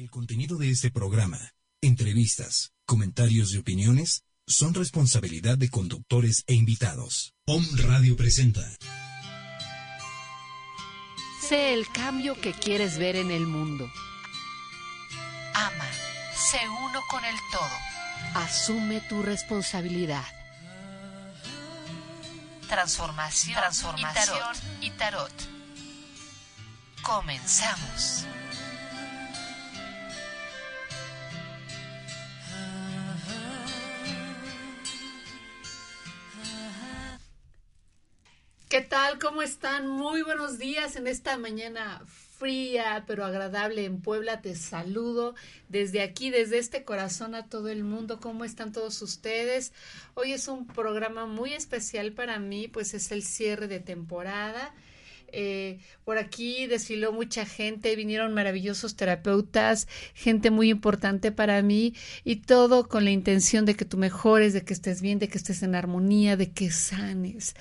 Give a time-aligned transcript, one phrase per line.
[0.00, 7.34] El contenido de este programa, entrevistas, comentarios y opiniones son responsabilidad de conductores e invitados.
[7.44, 8.66] Om Radio presenta.
[11.46, 13.92] Sé el cambio que quieres ver en el mundo.
[15.52, 15.90] Ama,
[16.34, 18.42] sé uno con el todo.
[18.42, 20.24] Asume tu responsabilidad.
[22.70, 25.34] Transformación, Transformación y, tarot.
[27.02, 28.24] Comenzamos.
[38.90, 39.20] Tal?
[39.20, 39.86] ¿Cómo están?
[39.86, 42.02] Muy buenos días en esta mañana
[42.38, 44.42] fría pero agradable en Puebla.
[44.42, 45.36] Te saludo
[45.68, 48.18] desde aquí, desde este corazón a todo el mundo.
[48.18, 49.72] ¿Cómo están todos ustedes?
[50.14, 54.74] Hoy es un programa muy especial para mí, pues es el cierre de temporada.
[55.32, 61.94] Eh, por aquí desfiló mucha gente, vinieron maravillosos terapeutas, gente muy importante para mí
[62.24, 65.38] y todo con la intención de que tú mejores, de que estés bien, de que
[65.38, 67.54] estés en armonía, de que sanes.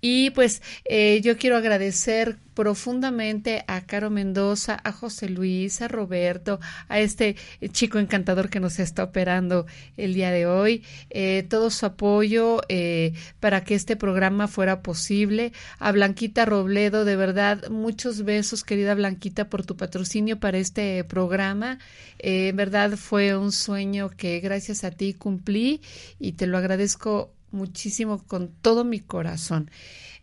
[0.00, 6.60] Y pues eh, yo quiero agradecer profundamente a Caro Mendoza, a José Luis, a Roberto,
[6.88, 7.36] a este
[7.72, 9.64] chico encantador que nos está operando
[9.96, 15.54] el día de hoy, eh, todo su apoyo eh, para que este programa fuera posible,
[15.78, 21.78] a Blanquita Robledo, de verdad, muchos besos, querida Blanquita, por tu patrocinio para este programa.
[22.18, 25.80] Eh, en verdad fue un sueño que gracias a ti cumplí
[26.18, 29.70] y te lo agradezco muchísimo con todo mi corazón.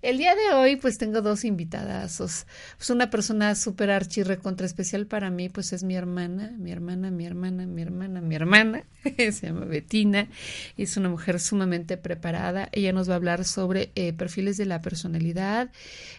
[0.03, 2.45] El día de hoy, pues tengo dos invitadazos.
[2.77, 7.09] Pues una persona súper archirre contra especial para mí, pues es mi hermana, mi hermana,
[7.09, 8.83] mi hermana, mi hermana, mi hermana.
[9.17, 10.27] Se llama Betina.
[10.77, 12.69] Es una mujer sumamente preparada.
[12.73, 15.71] Ella nos va a hablar sobre eh, perfiles de la personalidad.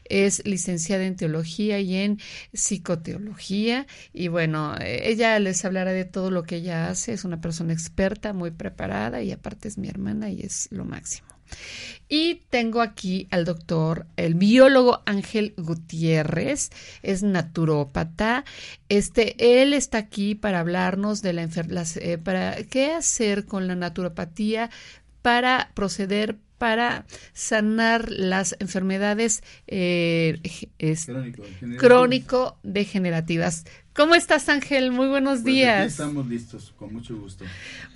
[0.07, 2.19] Es licenciada en teología y en
[2.53, 3.87] psicoteología.
[4.13, 7.13] Y bueno, ella les hablará de todo lo que ella hace.
[7.13, 11.38] Es una persona experta, muy preparada y aparte es mi hermana y es lo máximo.
[12.09, 16.71] Y tengo aquí al doctor, el biólogo Ángel Gutiérrez,
[17.03, 18.45] es naturópata.
[18.89, 23.75] Este, él está aquí para hablarnos de la enfermedad, eh, para qué hacer con la
[23.75, 24.71] naturopatía
[25.21, 30.41] para proceder para sanar las enfermedades eh,
[31.79, 33.65] crónico-degenerativas.
[33.99, 34.93] ¿Cómo estás, Ángel?
[34.93, 35.91] Muy buenos pues días.
[35.91, 37.45] estamos listos, con mucho gusto.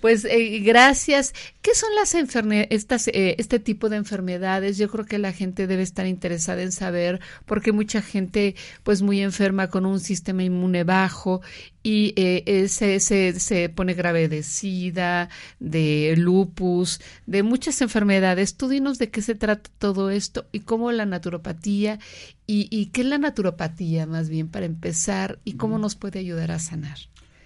[0.01, 1.33] Pues eh, gracias.
[1.61, 4.79] ¿Qué son las enfermedades, eh, este tipo de enfermedades?
[4.79, 9.21] Yo creo que la gente debe estar interesada en saber, porque mucha gente, pues muy
[9.21, 11.41] enferma con un sistema inmune bajo
[11.85, 15.29] y eh, se, se, se, pone grave de sida,
[15.61, 18.57] de lupus, de muchas enfermedades.
[18.57, 22.01] Tú dinos de qué se trata todo esto y cómo la naturopatía
[22.53, 26.51] y, y qué es la naturopatía más bien para empezar y cómo nos puede ayudar
[26.51, 26.99] a sanar.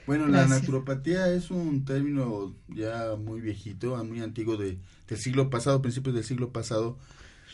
[0.05, 5.81] Bueno, la naturopatía es un término ya muy viejito, muy antiguo de, del siglo pasado,
[5.81, 6.99] principios del siglo pasado,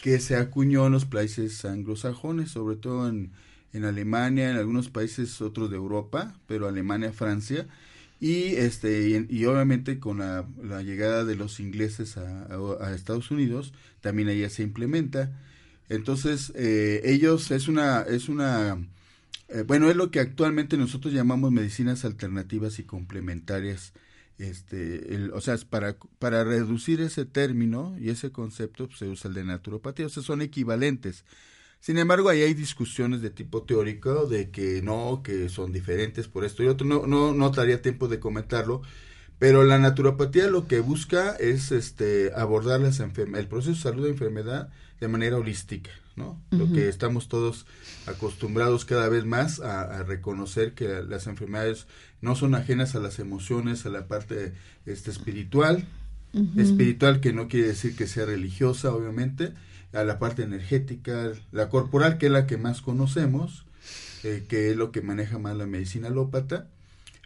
[0.03, 3.33] que se acuñó en los países anglosajones, sobre todo en,
[3.75, 7.67] en Alemania, en algunos países otros de Europa, pero Alemania, Francia,
[8.19, 13.31] y este y, obviamente con la, la, llegada de los ingleses a, a, a, Estados
[13.31, 15.33] Unidos también allá se implementa.
[15.89, 18.79] Entonces eh, ellos es una es una
[19.53, 23.93] eh, bueno, es lo que actualmente nosotros llamamos medicinas alternativas y complementarias.
[24.39, 29.29] Este, el, o sea, para, para reducir ese término y ese concepto pues, se usa
[29.29, 31.25] el de naturopatía, o sea, son equivalentes.
[31.81, 36.45] Sin embargo, ahí hay discusiones de tipo teórico de que no, que son diferentes por
[36.45, 36.87] esto y otro.
[36.87, 38.83] No, no, no daría tiempo de comentarlo,
[39.39, 44.11] pero la naturopatía lo que busca es este, abordar las el proceso de salud de
[44.11, 44.71] enfermedad
[45.03, 46.41] de manera holística, ¿no?
[46.53, 46.59] Uh -huh.
[46.59, 47.67] Lo que estamos todos
[48.07, 51.89] acostumbrados cada vez más a, a, reconocer que las enfermedades
[52.21, 54.53] no son ajenas a las emociones, a la parte
[54.87, 55.89] este, espiritual,
[56.35, 56.61] uh -huh.
[56.61, 59.55] espiritual que no quiere decir que sea religiosa, obviamente,
[59.93, 63.65] a la parte energética, la corporal, que es la que más conocemos,
[64.23, 66.69] eh, que es lo que maneja más la medicina alópata.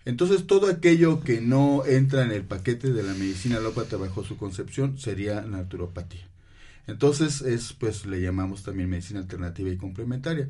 [0.06, 4.38] Entonces, todo aquello que no entra en el paquete de la medicina alópata bajo su
[4.38, 6.26] concepción sería naturopatía.
[6.86, 10.48] Entonces, es, pues le llamamos también medicina alternativa y complementaria.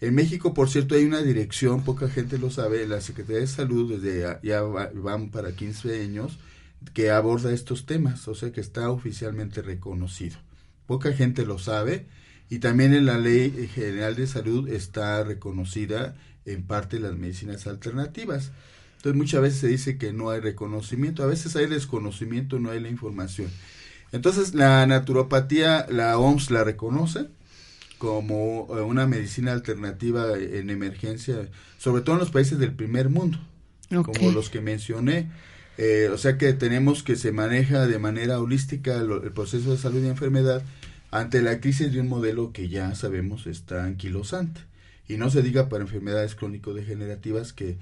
[0.00, 3.98] En México, por cierto, hay una dirección, poca gente lo sabe, la Secretaría de Salud,
[3.98, 6.38] desde ya van para 15 años,
[6.92, 10.36] que aborda estos temas, o sea que está oficialmente reconocido.
[10.86, 12.06] Poca gente lo sabe
[12.50, 16.14] y también en la Ley General de Salud está reconocida
[16.44, 18.52] en parte las medicinas alternativas.
[18.96, 22.80] Entonces muchas veces se dice que no hay reconocimiento, a veces hay desconocimiento, no hay
[22.80, 23.50] la información.
[24.14, 27.26] Entonces la naturopatía, la OMS la reconoce
[27.98, 33.40] como una medicina alternativa en emergencia, sobre todo en los países del primer mundo.
[33.88, 35.32] como los que mencioné.
[35.78, 40.04] Eh, o sea que tenemos que se maneja de manera holística el, proceso de salud
[40.04, 40.62] y enfermedad
[41.10, 44.60] ante la crisis de un modelo que ya sabemos está anquilosante.
[45.08, 47.78] Y no se diga para enfermedades crónico-degenerativas que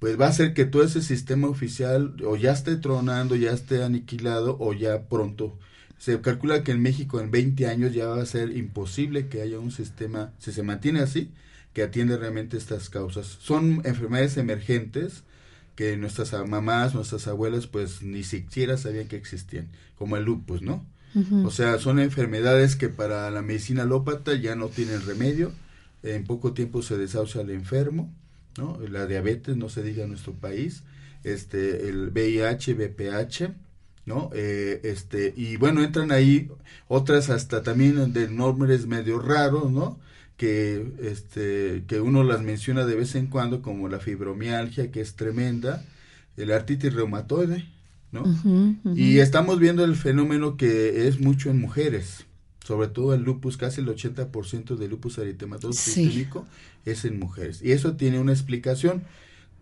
[0.00, 3.84] pues va a ser que todo ese sistema oficial o ya esté tronando, ya esté
[3.84, 5.56] aniquilado o ya pronto.
[5.98, 9.58] Se calcula que en México en 20 años ya va a ser imposible que haya
[9.58, 11.32] un sistema, si se mantiene así,
[11.72, 13.26] que atiende realmente estas causas.
[13.40, 15.24] Son enfermedades emergentes
[15.74, 20.84] que nuestras mamás, nuestras abuelas pues ni siquiera sabían que existían, como el lupus, ¿no?
[21.44, 25.52] O sea, son enfermedades que para la medicina alópata ya no tienen remedio,
[26.02, 28.12] en poco tiempo se desahucia al enfermo,
[28.56, 28.78] ¿no?
[28.88, 30.82] La diabetes, no se diga en nuestro país,
[31.24, 33.52] este, el VIH, VPH,
[34.08, 34.30] ¿no?
[34.34, 36.50] Eh, este, y bueno, entran ahí
[36.88, 40.00] otras hasta también de nombres medio raros, ¿no?
[40.36, 45.14] Que, este, que uno las menciona de vez en cuando, como la fibromialgia, que es
[45.14, 45.84] tremenda,
[46.36, 47.66] el artritis reumatoide,
[48.10, 48.24] ¿no?
[48.94, 52.24] Y estamos viendo el fenómeno que es mucho en mujeres,
[52.64, 56.46] sobre todo el lupus, casi el 80% del lupus eritematoso sistémico
[56.84, 57.60] es en mujeres.
[57.62, 59.04] Y eso tiene una explicación,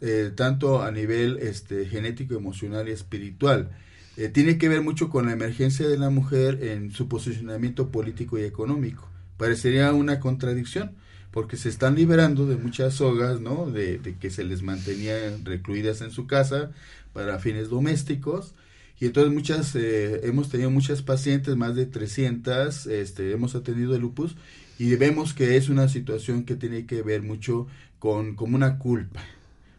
[0.01, 3.71] eh, tanto a nivel este, genético, emocional y espiritual.
[4.17, 8.39] Eh, tiene que ver mucho con la emergencia de la mujer en su posicionamiento político
[8.39, 9.09] y económico.
[9.37, 10.93] Parecería una contradicción,
[11.31, 13.71] porque se están liberando de muchas sogas, ¿no?
[13.71, 16.71] De, de que se les mantenía recluidas en su casa
[17.13, 18.55] para fines domésticos,
[18.99, 24.01] y entonces muchas, eh, hemos tenido muchas pacientes, más de 300, este, hemos atendido el
[24.01, 24.37] lupus
[24.79, 27.67] y vemos que es una situación que tiene que ver mucho
[27.99, 29.23] con como una culpa.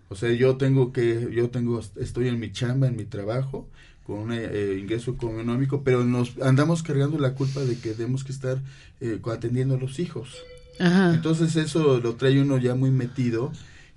[0.09, 3.67] O sea, yo tengo que, yo tengo, estoy en mi chamba, en mi trabajo,
[4.07, 8.31] con un eh, ingreso económico, pero nos andamos cargando la culpa de que tenemos que
[8.31, 8.57] estar
[9.01, 10.37] eh, atendiendo a los hijos.
[10.79, 13.51] Entonces eso lo trae uno ya muy metido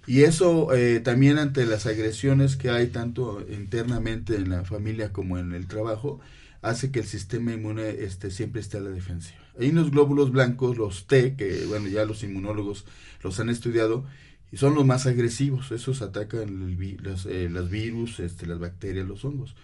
[0.07, 5.39] y eso eh, también ante las agresiones que hay tanto internamente en la familia como
[5.39, 6.21] en el trabajo,
[6.63, 9.39] hace que el sistema inmune este, siempre esté a la defensiva.
[9.61, 12.85] Hay unos glóbulos blancos, los T, que bueno, ya los inmunólogos
[13.23, 14.05] los han estudiado,
[14.51, 15.71] y son los más agresivos.
[15.71, 19.55] Esos atacan el, los, eh, virus, este, las bacterias, los hongos.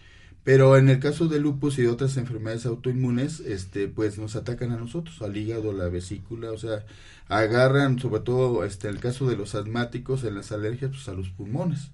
[0.46, 4.70] Pero en el caso de lupus y de otras enfermedades autoinmunes, este, pues nos atacan
[4.70, 6.86] a nosotros, al hígado, la vesícula, o sea,
[7.26, 11.30] agarran, sobre todo este, el caso de los asmáticos, en las alergias, pues a los
[11.30, 11.90] pulmones.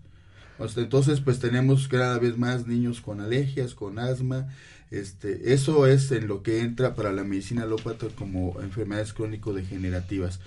[0.77, 4.49] entonces, pues tenemos cada vez más niños con alergias, con asma.
[4.91, 10.41] Este, eso es en lo que entra para la medicina alópata como enfermedades crónico-degenerativas.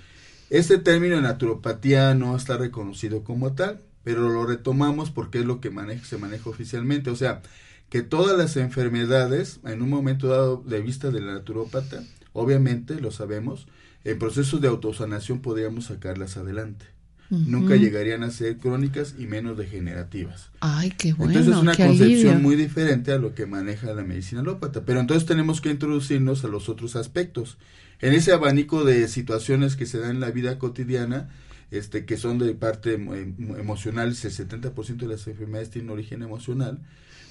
[0.48, 5.60] Este término de naturopatía no está reconocido como tal, pero lo retomamos porque es lo
[5.60, 5.72] que
[6.04, 7.10] se maneja oficialmente.
[7.10, 7.42] O sea,
[7.88, 12.02] que todas las enfermedades, en un momento dado de vista de la naturópata,
[12.32, 13.66] obviamente lo sabemos,
[14.04, 16.86] en procesos de autosanación podríamos sacarlas adelante.
[17.28, 20.50] Nunca llegarían a ser crónicas y menos degenerativas.
[20.60, 21.32] Ay, qué bueno.
[21.32, 24.84] Entonces es una concepción muy diferente a lo que maneja la medicina alópata.
[24.84, 27.58] Pero entonces tenemos que introducirnos a los otros aspectos.
[28.00, 31.28] En ese abanico de situaciones que se dan en la vida cotidiana,
[31.72, 36.78] este, que son de parte emocional, el 70% de las enfermedades tienen origen emocional,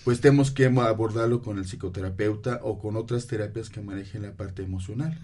[0.06, 4.62] pues tenemos que abordarlo con el psicoterapeuta o con otras terapias que manejen la parte
[4.62, 5.18] emocional.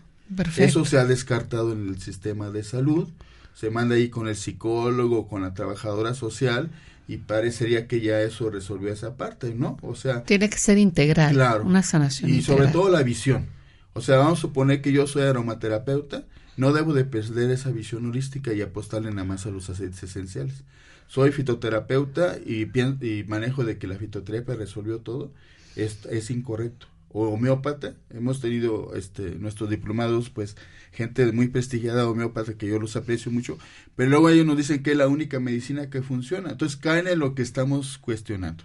[0.57, 3.07] Eso se ha descartado en el sistema de salud,
[3.53, 6.71] se manda ahí con el psicólogo, con la trabajadora social
[7.07, 9.77] y parecería que ya eso resolvió esa parte, ¿no?
[9.83, 12.31] O sea, tiene que ser integral, claro, una sanación.
[12.31, 13.49] Y sobre todo la visión.
[13.93, 16.23] O sea, vamos a suponer que yo soy aromaterapeuta,
[16.57, 20.63] no debo de perder esa visión holística y apostarle nada más a los aceites esenciales
[21.11, 22.61] soy fitoterapeuta y,
[23.05, 25.33] y manejo de que la fitoterapia resolvió todo,
[25.75, 26.87] es, incorrecto.
[27.09, 30.55] O homeópata, hemos tenido este, nuestros diplomados, pues
[30.93, 33.57] gente muy prestigiada homeópata que yo los aprecio mucho,
[33.97, 36.51] pero luego ellos nos dicen que es la única medicina que funciona.
[36.51, 38.63] Entonces caen en lo que estamos cuestionando.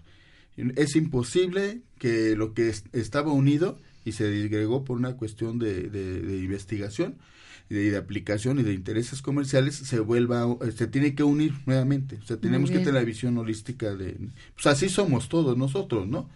[0.56, 7.16] Es imposible que lo que estaba unido y se disgregó por una cuestión de investigación,
[7.68, 12.18] de, de, aplicación y de intereses comerciales se vuelva, se tiene que unir nuevamente.
[12.22, 14.16] O sea, tenemos que tener la visión holística de,
[14.54, 16.28] pues así somos todos nosotros, ¿no?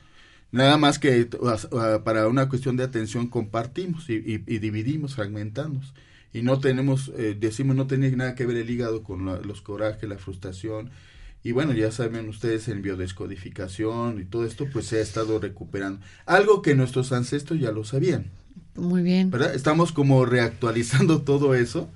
[0.52, 1.28] Nada más que
[2.04, 5.94] para una cuestión de atención compartimos y, y, dividimos, fragmentamos.
[6.32, 10.08] Y no tenemos, eh, decimos, no tiene nada que ver el hígado con los corajes,
[10.08, 10.90] la frustración.
[11.42, 16.00] Y bueno, ya saben ustedes en biodescodificación y todo esto, pues se ha estado recuperando.
[16.26, 18.30] Algo que nuestros ancestros ya lo sabían.
[18.74, 19.30] Muy bien.
[19.30, 19.54] ¿Verdad?
[19.54, 21.90] Estamos como reactualizando todo eso,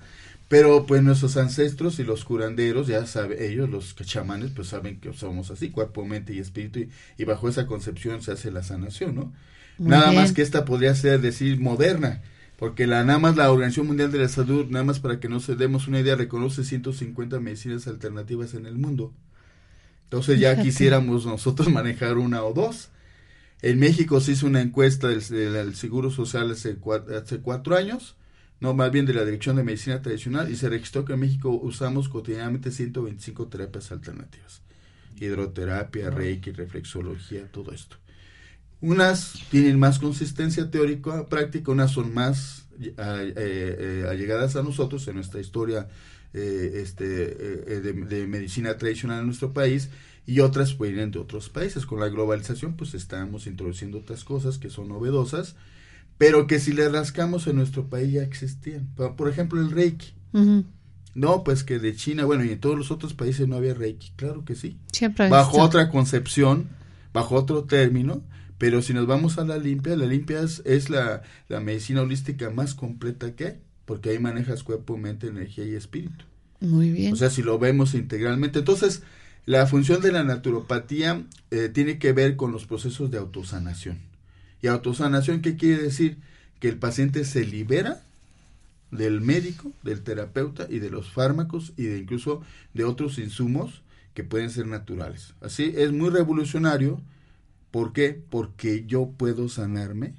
[0.49, 5.13] pero pues nuestros ancestros y los curanderos, ya saben, ellos, los chamanes, pues saben que
[5.13, 6.81] somos así, cuerpo, mente y espíritu,
[7.17, 9.33] y, bajo esa concepción se hace la sanación, ¿no?
[9.79, 12.23] nada más que esta podría ser, decir, moderna,
[12.59, 15.47] porque la nada más la Organización Mundial de la Salud, nada más para que nos
[15.59, 19.13] demos una idea, reconoce 150 medicinas alternativas en el mundo.
[20.05, 22.91] Entonces ya quisiéramos nosotros manejar una o dos.
[23.65, 28.15] En México se hizo una encuesta del, del Seguro Social hace cuatro, hace cuatro años,
[28.61, 31.49] no más bien de la Dirección de Medicina Tradicional, y se registró que en México
[31.49, 34.61] usamos cotidianamente 125 terapias alternativas.
[35.19, 37.97] Hidroterapia, reiki, reflexología, todo esto.
[38.83, 45.15] Unas tienen más consistencia teórica, práctica, unas son más eh, eh, allegadas a nosotros en
[45.15, 45.89] nuestra historia
[46.35, 49.89] eh, este, de, de, medicina tradicional en nuestro país
[50.27, 51.87] y otras vienen de otros países.
[51.87, 55.57] Con la globalización pues estamos introduciendo otras cosas que son novedosas,
[56.19, 58.89] pero que si le rascamos en nuestro país ya existían.
[58.95, 60.15] Por ejemplo el Reiki.
[61.15, 64.13] No, pues que de China, bueno, y en todos los otros países no había Reiki,
[64.17, 64.79] claro que sí.
[64.93, 66.69] Siempre bajo otra concepción,
[67.13, 68.23] bajo otro término,
[68.59, 72.51] pero si nos vamos a la limpia, la limpia es, es la, la, medicina holística
[72.51, 76.25] más completa que hay, porque ahí manejas cuerpo, mente, energía y espíritu.
[76.61, 77.13] Muy bien.
[77.13, 78.61] O sea, si lo vemos integralmente.
[78.61, 79.03] Entonces,
[79.47, 83.99] la función de la naturopatía eh, tiene que ver con los procesos de autosanación.
[84.63, 86.17] ¿Y autosanación qué quiere decir?
[86.61, 88.03] Que el paciente se libera
[88.91, 93.83] del médico, del terapeuta y de los fármacos y de incluso de otros insumos
[94.15, 95.35] que pueden ser naturales.
[95.41, 97.01] Así es muy revolucionario.
[97.71, 98.19] ¿Por qué?
[98.31, 100.15] Porque yo puedo sanarme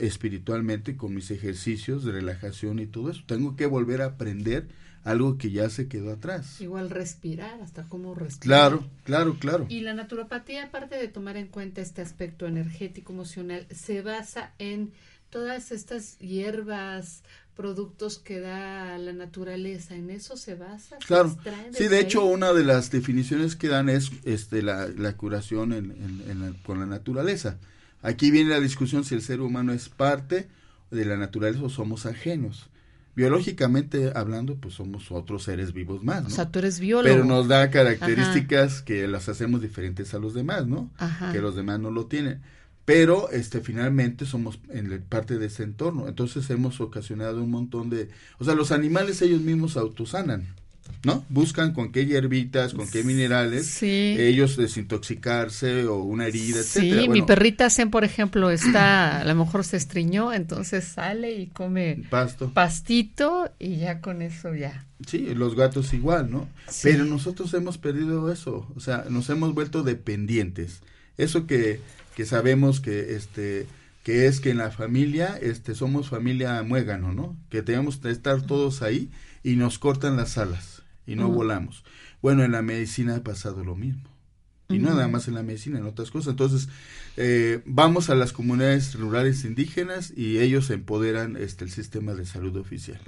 [0.00, 3.22] espiritualmente con mis ejercicios de relajación y todo eso.
[3.26, 4.66] Tengo que volver a aprender
[5.04, 6.60] algo que ya se quedó atrás.
[6.60, 8.70] Igual respirar, hasta cómo respirar.
[8.70, 9.66] Claro, claro, claro.
[9.68, 14.92] Y la naturopatía, aparte de tomar en cuenta este aspecto energético, emocional, se basa en
[15.28, 17.22] todas estas hierbas,
[17.54, 20.96] productos que da la naturaleza, ¿en eso se basa?
[21.06, 21.36] Claro.
[21.72, 25.90] sí, de hecho, una de las definiciones que dan es este, la, la curación en,
[25.92, 27.58] en, con la naturaleza.
[28.02, 30.48] Aquí viene la discusión si el ser humano es parte
[30.90, 32.68] de la naturaleza o somos ajenos
[33.14, 36.28] biológicamente hablando, pues somos otros seres vivos más, ¿no?
[36.28, 37.14] O sea, tú eres biólogo.
[37.14, 40.90] Pero nos da características que las hacemos diferentes a los demás, ¿no?
[40.98, 41.32] Ajá.
[41.32, 42.40] Que los demás no lo tienen.
[42.84, 46.08] Pero este finalmente somos en parte de ese entorno.
[46.08, 50.46] Entonces hemos ocasionado un montón de, o sea, los animales ellos mismos autosanan.
[51.04, 51.24] ¿No?
[51.28, 57.02] Buscan con qué hierbitas, con qué minerales ellos desintoxicarse o una herida, etcétera.
[57.02, 61.46] Sí, mi perrita Zen, por ejemplo, está, a lo mejor se estriñó, entonces sale y
[61.48, 64.86] come pasto, pastito y ya con eso ya.
[65.06, 66.48] Sí, los gatos igual, ¿no?
[66.82, 70.80] Pero nosotros hemos perdido eso, o sea, nos hemos vuelto dependientes.
[71.18, 71.80] Eso que,
[72.16, 73.66] que sabemos que este
[74.02, 77.36] que es que en la familia este somos familia muégano, ¿no?
[77.48, 79.10] Que tenemos que estar todos ahí
[79.42, 81.84] y nos cortan las alas y no volamos.
[82.22, 84.14] Bueno, en la medicina ha pasado lo mismo.
[84.70, 86.30] Y no nada más en la medicina, en otras cosas.
[86.30, 86.68] Entonces,
[87.16, 92.56] eh, vamos a las comunidades rurales indígenas y ellos empoderan este, el sistema de salud
[92.56, 93.00] oficial.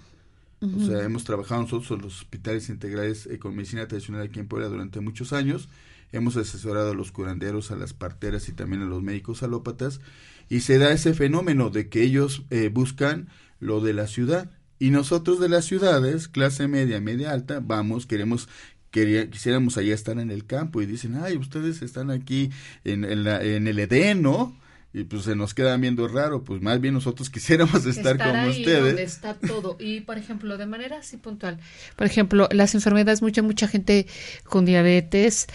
[0.60, 4.48] O sea, hemos trabajado nosotros en los hospitales integrales eh, con medicina tradicional aquí en
[4.48, 5.68] Puebla durante muchos años.
[6.12, 10.00] Hemos asesorado a los curanderos, a las parteras y también a los médicos alópatas.
[10.48, 13.28] Y se da ese fenómeno de que ellos eh, buscan
[13.60, 18.48] lo de la ciudad y nosotros de las ciudades, clase media, media alta, vamos, queremos
[18.90, 22.50] quisiéramos allá estar en el campo y dicen, ay, ustedes están aquí
[22.84, 24.56] en, en, la, en el Edén, ¿no?
[24.96, 28.50] Y pues se nos queda viendo raro, pues más bien nosotros quisiéramos estar, como ahí
[28.50, 28.82] ustedes.
[28.82, 31.58] Donde está todo y por ejemplo, de manera así puntual.
[31.96, 34.06] Por ejemplo, las enfermedades mucha mucha gente
[34.44, 35.48] con diabetes,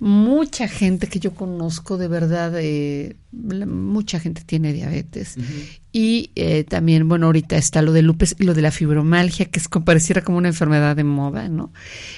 [0.00, 5.36] mucha gente que yo conozco de verdad eh, mucha gente tiene diabetes.
[5.92, 9.60] Y eh, también, bueno, ahorita está lo de lupus y lo de la fibromalgia, que
[9.60, 11.72] es, pareciera como una enfermedad de moda, ¿no?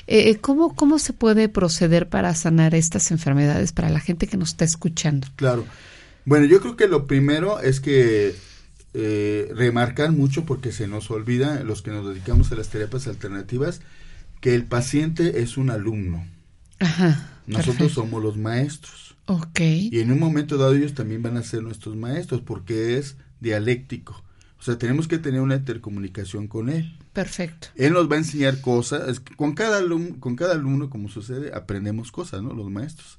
[0.06, 4.50] Eh, ¿cómo, ¿Cómo se puede proceder para sanar estas enfermedades para la gente que nos
[4.50, 5.28] está escuchando?
[5.37, 5.66] Claro.
[6.24, 8.34] Bueno, yo creo que lo primero es que
[8.92, 13.80] eh, remarcar mucho porque se nos olvida, los que nos dedicamos a las terapias alternativas,
[14.40, 16.26] que el paciente es un alumno.
[16.78, 17.30] Ajá.
[17.46, 19.16] Nosotros somos los maestros.
[19.26, 19.60] Ok.
[19.60, 24.22] Y en un momento dado ellos también van a ser nuestros maestros porque es dialéctico.
[24.58, 26.98] O sea, tenemos que tener una intercomunicación con él.
[27.12, 27.68] Perfecto.
[27.74, 29.20] Él nos va a enseñar cosas.
[29.36, 32.54] Con cada alumno, con cada alumno como sucede, aprendemos cosas, ¿no?
[32.54, 33.18] Los maestros.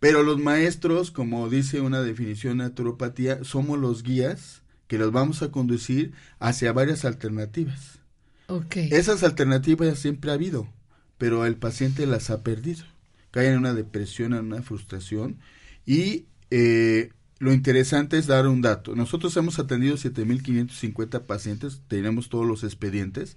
[0.00, 5.42] Pero los maestros, como dice una definición de naturopatía, somos los guías que los vamos
[5.42, 8.00] a conducir hacia varias alternativas.
[8.48, 8.90] Okay.
[8.92, 10.68] Esas alternativas siempre ha habido,
[11.16, 12.84] pero el paciente las ha perdido.
[13.30, 15.38] Cae en una depresión, en una frustración
[15.86, 17.12] y eh,
[17.42, 18.94] lo interesante es dar un dato.
[18.94, 23.36] Nosotros hemos atendido 7.550 pacientes, tenemos todos los expedientes.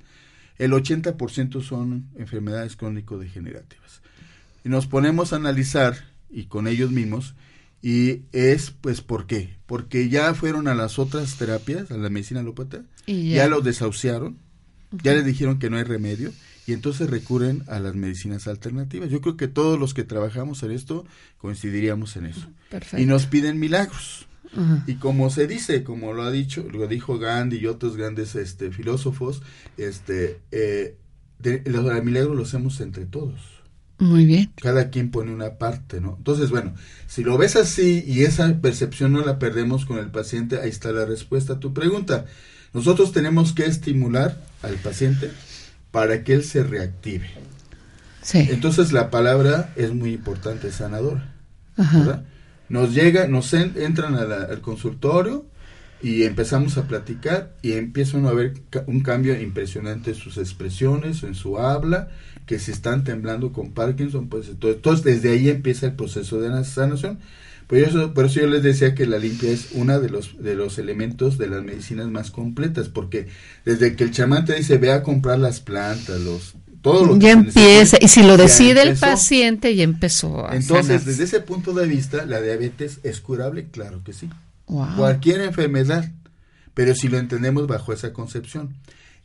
[0.60, 4.04] El 80% son enfermedades crónico-degenerativas.
[4.64, 7.34] Y nos ponemos a analizar, y con ellos mismos,
[7.82, 9.56] y es, pues, ¿por qué?
[9.66, 13.48] Porque ya fueron a las otras terapias, a la medicina alópata, ya.
[13.48, 14.38] los desahuciaron,
[14.92, 16.32] ya les dijeron que no hay remedio,
[16.68, 19.10] y entonces recurren a las medicinas alternativas.
[19.10, 21.06] Yo creo que todos los que trabajamos en esto
[21.38, 22.48] coincidiríamos en eso.
[22.70, 23.02] Perfecto.
[23.02, 24.28] Y nos piden milagros.
[24.88, 28.72] Y como se dice, como lo ha dicho, lo dijo Gandhi y otros grandes este,
[28.72, 29.42] filósofos,
[29.76, 30.96] este, eh,
[31.40, 33.38] de- los milagros los hacemos entre todos.
[33.98, 34.54] Muy bien.
[34.62, 36.16] Cada quien pone una parte, ¿no?
[36.18, 36.74] Entonces, bueno,
[37.08, 40.92] si lo ves así y esa percepción no la perdemos con el paciente, ahí está
[40.94, 42.26] la respuesta a tu pregunta.
[42.74, 45.32] Nosotros tenemos que estimular al paciente
[45.96, 47.30] para que él se reactive.
[48.22, 48.40] Sí.
[48.52, 51.32] Entonces la palabra es muy importante, sanadora.
[51.78, 52.00] Ajá.
[52.00, 52.26] ¿verdad?
[52.68, 55.46] Nos llega, nos en- entran a la- al consultorio
[56.02, 58.56] y empezamos a platicar y empieza uno a ver
[58.88, 62.10] un cambio impresionante en sus expresiones, en su habla,
[62.46, 66.50] que si están temblando con Parkinson, pues entonces, entonces desde ahí empieza el proceso de
[66.50, 67.20] la sanación.
[67.68, 70.56] Por eso, por eso yo les decía que la limpia es uno de los, de
[70.56, 73.28] los elementos de las medicinas más completas, porque
[73.66, 77.26] desde que el chamán te dice ve a comprar las plantas, los todo lo que
[77.26, 79.00] Ya empieza, y si lo decide el empezó.
[79.00, 81.06] paciente, ya empezó a Entonces, sanarse.
[81.06, 84.30] desde ese punto de vista, la diabetes es curable, claro que sí.
[84.68, 84.88] Wow.
[84.94, 86.12] Cualquier enfermedad,
[86.74, 88.76] pero si lo entendemos bajo esa concepción.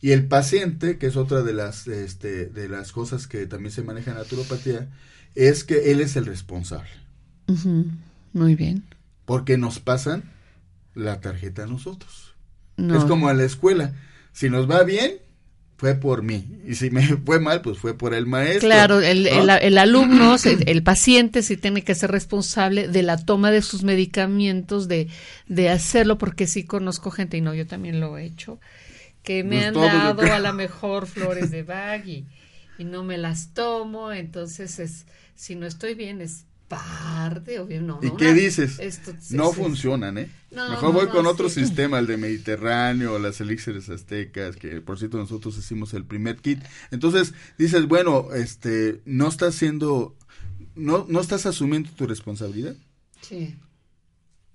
[0.00, 3.82] Y el paciente, que es otra de las, este, de las cosas que también se
[3.82, 4.88] maneja en naturopatía,
[5.34, 6.90] es que él es el responsable.
[8.32, 8.84] Muy bien.
[9.24, 10.24] porque nos pasan
[10.94, 12.34] la tarjeta a nosotros.
[12.76, 12.96] No.
[12.98, 13.94] Es como en la escuela,
[14.32, 15.18] si nos va bien,
[15.76, 18.68] fue por mí, y si me fue mal, pues fue por el maestro.
[18.68, 19.30] Claro, el, ¿no?
[19.30, 23.82] el, el alumno, el paciente sí tiene que ser responsable de la toma de sus
[23.82, 25.08] medicamentos, de,
[25.46, 28.60] de hacerlo, porque sí conozco gente, y no, yo también lo he hecho,
[29.22, 32.26] que me Pues han dado a lo mejor flores de bag y,
[32.78, 38.00] y no me las tomo, entonces es, si no estoy bien es parte, obvio, no.
[38.02, 38.78] ¿Y qué dices?
[38.78, 40.30] esto- sí, no sí, funcionan, ¿eh?
[40.52, 41.60] No, Mejor no, voy no, con otro sí.
[41.60, 46.60] sistema, el de Mediterráneo, las elixires aztecas, que por cierto nosotros hicimos el primer kit.
[46.90, 50.16] Entonces dices, bueno, este, no estás haciendo,
[50.74, 52.76] no, no estás asumiendo tu responsabilidad.
[53.20, 53.56] Sí,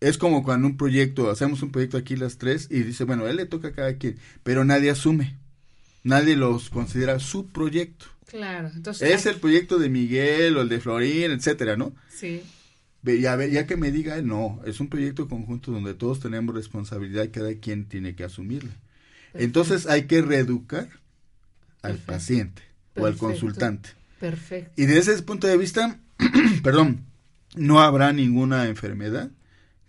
[0.02, 3.38] Es como cuando un proyecto, hacemos un proyecto aquí las tres y dice, bueno, él
[3.38, 5.38] le toca a cada quien, pero nadie asume,
[6.04, 8.06] nadie los considera su proyecto.
[8.28, 8.72] Claro.
[8.76, 11.94] Entonces, Es el proyecto de Miguel o el de Florín, etcétera, ¿no?
[12.10, 12.42] Sí,
[13.04, 17.24] Ya, ya que me diga, él, no, es un proyecto conjunto donde todos tenemos responsabilidad
[17.26, 18.72] y cada quien tiene que asumirla.
[19.34, 20.90] Entonces hay que reeducar
[21.82, 22.12] al Perfecto.
[22.12, 22.62] paciente
[22.96, 23.90] o al consultante.
[24.20, 24.72] perfecto.
[24.82, 26.00] Y desde ese punto de vista,
[26.64, 27.06] perdón,
[27.56, 29.30] no habrá ninguna enfermedad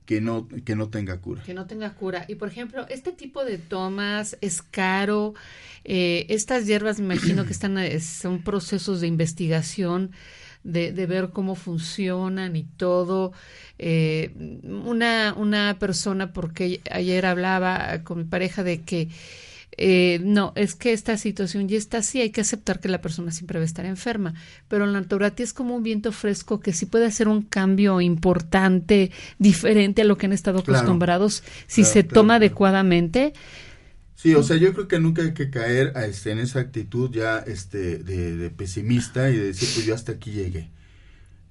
[0.07, 1.43] que no, que no tenga cura.
[1.43, 2.25] Que no tenga cura.
[2.29, 5.35] Y por ejemplo, este tipo de tomas es caro.
[5.85, 10.13] Eh, estas hierbas, me imagino que están, eh, son procesos de investigación,
[10.63, 13.33] de, de ver cómo funcionan y todo.
[13.79, 14.31] Eh,
[14.63, 19.09] una, una persona, porque ayer hablaba con mi pareja de que
[19.79, 23.31] eh, no, es que esta situación ya está así, hay que aceptar que la persona
[23.33, 24.35] siempre va a estar enferma,
[24.69, 29.11] pero la naturopatía es como un viento fresco que sí puede hacer un cambio importante,
[29.39, 30.79] diferente a lo que han estado Claro.
[30.79, 33.33] acostumbrados, si Claro, se claro, toma adecuadamente.
[34.15, 37.11] Sí, o sea, yo creo que nunca hay que caer a, este, en esa actitud
[37.13, 40.71] ya este, de, de pesimista y de decir, pues yo hasta aquí llegué.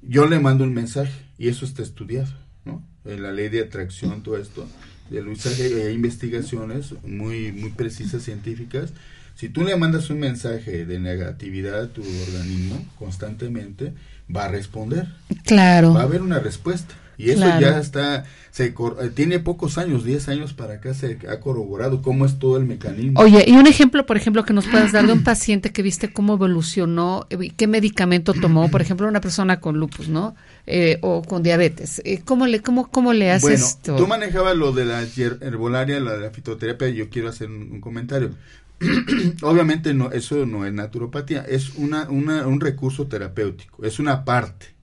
[0.01, 2.31] Yo le mando un mensaje y eso está estudiado,
[2.65, 2.87] ¿no?
[3.05, 4.67] En la ley de atracción, todo esto,
[5.09, 8.91] del mensaje, hay investigaciones muy, muy precisas, científicas.
[9.35, 13.93] Si tú le mandas un mensaje de negatividad a tu organismo constantemente,
[14.33, 15.07] va a responder
[15.45, 15.93] Claro.
[15.93, 16.95] va a haber una respuesta.
[17.17, 17.61] Y eso Claro.
[17.61, 18.73] ya está, se eh,
[19.13, 23.19] tiene pocos años, 10 años para acá se ha corroborado cómo es todo el mecanismo.
[23.21, 26.11] Oye, y un ejemplo, por ejemplo, que nos puedas dar de un paciente que viste
[26.11, 30.35] cómo evolucionó, eh, qué medicamento tomó, por ejemplo, una persona con lupus, ¿no?
[30.67, 32.01] Eh, o con diabetes.
[32.05, 33.95] Eh, ¿Cómo le, cómo, cómo le haces bueno, esto?
[33.95, 37.71] tú manejabas lo de la herbolaria, la de la fitoterapia, y yo quiero hacer un,
[37.71, 38.31] un comentario.
[39.41, 44.74] Obviamente no, eso no es naturopatía, es una, una, un recurso terapéutico, es una parte,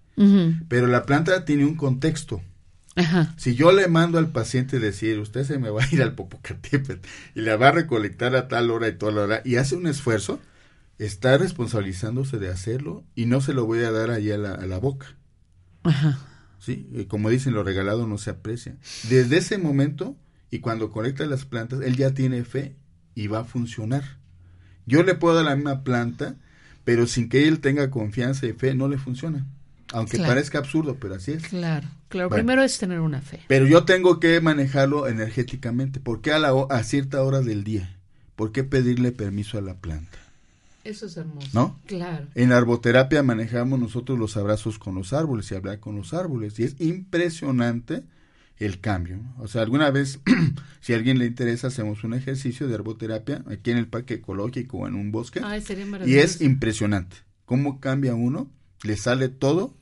[0.69, 2.43] Pero la planta tiene un contexto.
[2.95, 3.35] Ajá.
[3.39, 7.07] Si yo le mando al paciente decir, usted se me va a ir al Popocatépetl
[7.35, 9.87] y la va a recolectar a tal hora y toda la hora, y hace un
[9.87, 10.41] esfuerzo,
[10.99, 14.67] está responsabilizándose de hacerlo y no se lo voy a dar ahí a la, a
[14.67, 15.17] la boca.
[15.83, 16.19] Ajá.
[16.59, 16.89] ¿sí?
[16.95, 18.77] Eh, Como dicen, lo regalado no se aprecia.
[19.09, 20.17] Desde ese momento,
[20.51, 22.77] y cuando conecta las plantas, él ya tiene fe
[23.15, 24.19] y va a funcionar.
[24.87, 26.37] Yo le puedo dar la misma planta,
[26.85, 29.47] pero sin que él tenga confianza y fe, no le funciona.
[29.93, 30.31] Aunque Claro.
[30.33, 31.43] parezca absurdo, pero así es.
[31.49, 31.89] Claro.
[32.09, 32.29] Claro.
[32.29, 32.43] Bueno.
[32.45, 33.41] Primero es tener una fe.
[33.49, 36.01] Pero yo tengo que manejarlo energéticamente.
[36.01, 37.97] ¿Por qué a, la, a cierta hora del día?
[38.37, 40.19] ¿Por qué pedirle permiso a la planta?
[40.85, 41.49] Eso es hermoso.
[41.53, 41.79] ¿No?
[41.87, 42.27] Claro.
[42.35, 46.59] En la arboterapia manejamos nosotros los abrazos con los árboles y hablar con los árboles.
[46.59, 48.03] Y es impresionante
[48.59, 49.19] el cambio.
[49.39, 50.21] O sea, alguna vez,
[50.81, 54.79] si a alguien le interesa, hacemos un ejercicio de herboterapia aquí en el parque ecológico
[54.79, 55.41] o en un bosque.
[56.05, 58.51] y es impresionante cómo cambia uno,
[58.83, 59.75] le sale todo.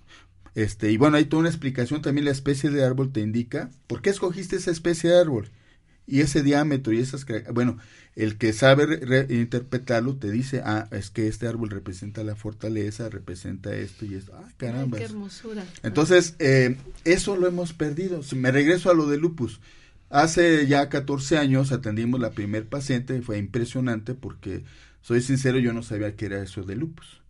[0.54, 4.02] Este, y bueno, hay toda una explicación también la especie de árbol te indica por
[4.02, 5.50] qué escogiste esa especie de árbol
[6.10, 7.78] y ese diámetro y esas bueno
[8.16, 13.72] el que sabe interpretarlo te dice ah es que este árbol representa la fortaleza representa
[13.74, 15.64] esto y esto ah caramba qué hermosura.
[15.84, 18.20] Entonces eh, eso lo hemos perdido.
[18.34, 19.60] Me regreso a lo de lupus
[20.08, 24.64] hace ya 14 años atendimos la primer paciente fue impresionante porque
[25.02, 27.22] soy sincero yo no sabía qué era eso de lupus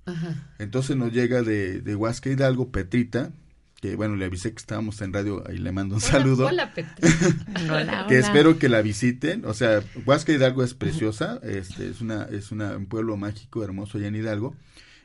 [0.59, 3.33] entonces nos llega de, de Huasca Hidalgo Petrita
[3.81, 6.47] que bueno, le avisé que estábamos en radio y le mando un saludo.
[6.47, 6.73] Hola,
[7.71, 9.47] hola, que espero que la visiten.
[9.47, 13.97] O sea, Huasca Hidalgo es preciosa, este es una es una, un pueblo mágico, hermoso
[13.97, 14.55] allá en Hidalgo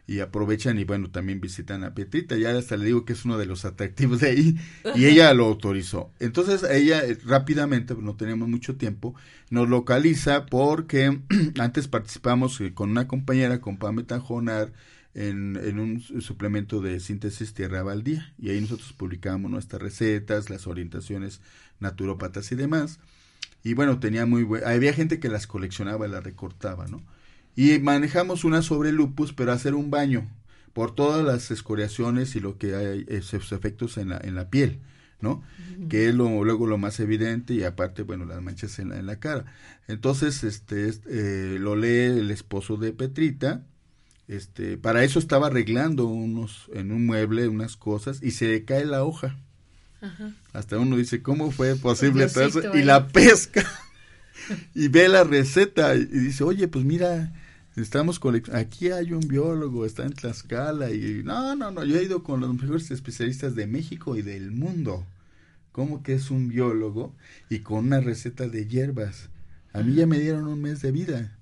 [0.07, 3.37] y aprovechan y bueno, también visitan a Petrita, ya hasta le digo que es uno
[3.37, 4.57] de los atractivos de ahí
[4.95, 6.11] y ella lo autorizó.
[6.19, 9.15] Entonces ella eh, rápidamente, no tenemos mucho tiempo,
[9.49, 11.19] nos localiza porque
[11.59, 14.73] antes participamos eh, con una compañera, con Pame Tajonar,
[15.15, 20.67] en, en, un suplemento de síntesis Tierra Baldía y ahí nosotros publicamos nuestras recetas, las
[20.67, 21.41] orientaciones
[21.79, 22.99] naturópatas y demás.
[23.63, 27.01] Y bueno, tenía muy había gente que las coleccionaba y las recortaba, ¿no?
[27.55, 30.29] Y manejamos una sobre lupus, pero hacer un baño
[30.73, 34.81] por todas las escoriaciones y lo que hay, esos efectos en la, en la piel,
[35.21, 35.41] ¿no?
[35.89, 39.05] Que es lo, luego lo más evidente y aparte, bueno, las manchas en la, en
[39.05, 39.45] la cara.
[39.87, 43.63] Entonces, este, eh, lo lee el esposo de Petrita,
[44.27, 48.85] este, para eso estaba arreglando unos, en un mueble unas cosas y se le cae
[48.85, 49.37] la hoja.
[50.53, 52.75] Hasta uno dice, ¿cómo fue posible eso?
[52.75, 53.65] Y la pesca.
[54.75, 57.33] y ve la receta y dice, oye, pues mira,
[57.75, 58.19] estamos
[58.53, 62.39] aquí hay un biólogo, está en Tlaxcala y no, no, no, yo he ido con
[62.39, 65.05] los mejores especialistas de México y del mundo.
[65.71, 67.13] ¿Cómo que es un biólogo
[67.49, 69.29] y con una receta de hierbas?
[69.73, 71.35] A mí ya me dieron un mes de vida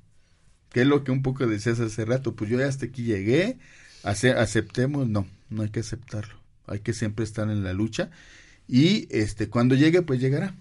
[0.74, 3.58] que es lo que un poco decías hace rato, pues yo ya hasta aquí llegué,
[4.04, 6.36] aceptemos, no, no hay que aceptarlo,
[6.68, 8.10] hay que siempre estar en la lucha
[8.68, 10.56] y este cuando llegue, pues llegará.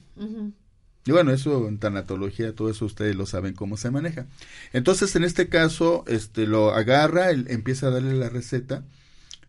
[1.04, 4.26] Y bueno, eso en tanatología, todo eso ustedes lo saben cómo se maneja.
[4.72, 8.84] Entonces, en este caso, este lo agarra, él empieza a darle la receta,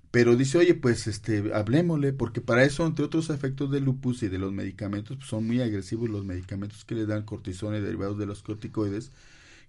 [0.09, 4.29] pero dice, oye, pues este, hablemosle, porque para eso, entre otros efectos del lupus y
[4.29, 8.17] de los medicamentos, pues son muy agresivos los medicamentos que le dan cortisona y derivados
[8.17, 9.11] de los corticoides,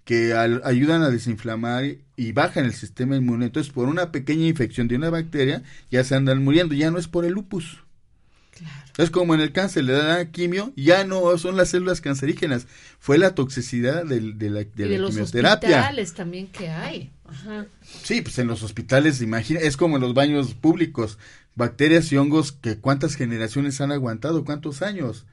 [0.05, 1.85] que ayudan a desinflamar
[2.17, 3.47] y bajan el sistema inmune.
[3.47, 7.09] Entonces, por una pequeña infección de una bacteria, ya se andan muriendo, ya no es
[7.09, 7.79] por el lupus.
[8.97, 12.69] Es como en el cáncer, le dan quimio, ya no son las células cancerígenas,
[13.01, 17.11] fue la toxicidad de, de la, de, de los hospitales también que hay.
[18.05, 21.19] Sí, pues en los hospitales, imagina, es como en los baños públicos,
[21.57, 25.25] bacterias y hongos que cuántas generaciones han aguantado, cuántos años.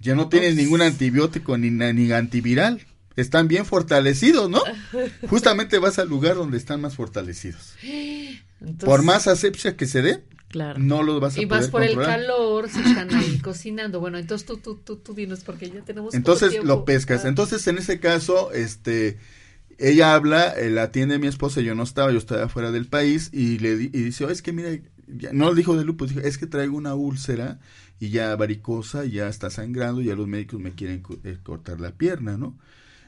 [0.00, 2.84] Ya no tienes ningún antibiótico ni, ni antiviral
[3.16, 4.62] están bien fortalecidos, ¿no?
[5.28, 7.74] Justamente vas al lugar donde están más fortalecidos.
[8.80, 10.78] por más asepsia que se dé, claro.
[10.78, 14.00] no los vas a Y vas por el calor, se están ahí cocinando.
[14.00, 17.24] Bueno, entonces tú, tú, tú, tú dinos, porque ya tenemos Entonces lo pescas.
[17.24, 17.28] Ah.
[17.28, 19.18] Entonces, en ese caso, este,
[19.78, 23.30] ella habla, eh, la atiende mi esposa, yo no estaba, yo estaba fuera del país,
[23.32, 24.70] y le y dice, oh, es que mira,
[25.06, 27.58] ya, no dijo de lupus, dijo, es que traigo una úlcera
[27.98, 32.36] y ya varicosa, ya está sangrando, ya los médicos me quieren eh, cortar la pierna,
[32.36, 32.56] ¿no?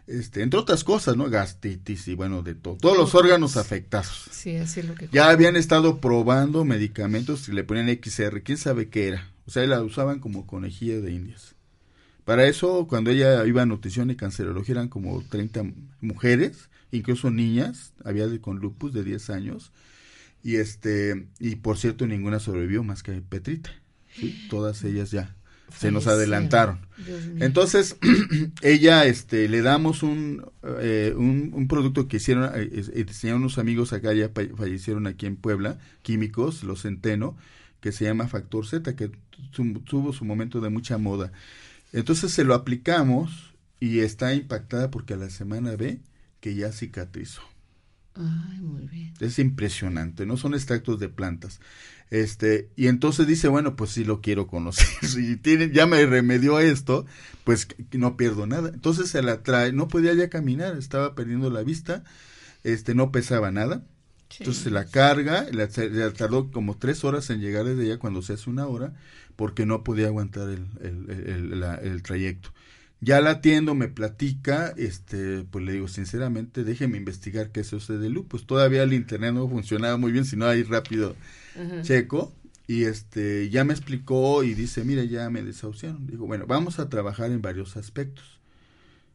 [0.09, 1.29] Este, entre otras cosas, ¿no?
[1.29, 4.29] Gastritis y bueno, de todo, todos los órganos afectados.
[4.31, 5.09] Sí, así es lo que.
[5.13, 9.31] Ya habían estado probando medicamentos y le ponían XR, quién sabe qué era.
[9.47, 11.55] O sea, la usaban como conejilla de indias.
[12.25, 15.65] Para eso, cuando ella iba a nutrición y cancerología, eran como 30
[16.01, 19.73] mujeres, incluso niñas, había de, con lupus de 10 años.
[20.43, 23.71] Y este, y por cierto, ninguna sobrevivió más que Petrita.
[24.15, 24.47] ¿sí?
[24.51, 25.37] Todas ellas ya
[25.77, 26.81] se nos adelantaron.
[27.41, 27.97] Entonces,
[28.63, 30.45] ella, este, le damos un,
[30.81, 35.79] eh, un, producto que hicieron, eh, diseñaron unos amigos acá, ya fallecieron aquí en Puebla,
[36.03, 37.37] químicos, los Centeno,
[37.81, 39.11] que se llama Factor Z, que
[39.85, 41.33] tuvo su momento de mucha moda.
[41.93, 46.01] Entonces se lo aplicamos y está impactada porque a la semana ve
[46.41, 47.43] que ya cicatrizó.
[48.19, 49.15] Ay, muy bien.
[49.21, 51.61] Es impresionante, no son extractos de plantas.
[52.11, 54.87] Este, y entonces dice, bueno, pues sí lo quiero conocer.
[55.03, 57.07] Si tiene, ya me remedió esto,
[57.45, 58.71] pues no pierdo nada.
[58.71, 62.03] Entonces se la trae, no podía ya caminar, estaba perdiendo la vista,
[62.65, 63.85] este, no pesaba nada.
[64.39, 65.69] Entonces se la carga, la,
[66.13, 68.93] tardó como tres horas en llegar desde allá cuando se hace una hora,
[69.37, 72.51] porque no podía aguantar el, el, el trayecto.
[73.01, 77.97] Ya la atiendo, me platica, este, pues le digo sinceramente, déjeme investigar qué es eso
[77.97, 78.47] de lupus.
[78.47, 81.15] Todavía el internet no funcionaba muy bien, si no ahí rápido
[81.83, 82.33] checo.
[82.67, 86.07] y este ya me explicó y dice, mire, ya me desahuciaron.
[86.07, 88.41] Digo, bueno, vamos a trabajar en varios aspectos.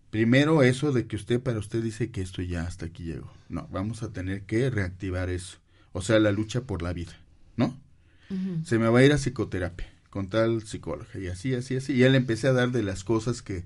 [0.10, 3.34] Primero eso de que usted para usted dice que esto ya hasta aquí llegó.
[3.50, 5.58] No, vamos a tener que reactivar eso.
[5.91, 7.13] O sea, la lucha por la vida,
[7.58, 7.80] ¿no?
[8.63, 11.93] Se me va a ir a psicoterapia con tal psicóloga y así, así, así.
[11.93, 13.63] Y ya le empecé a dar de las cosas que,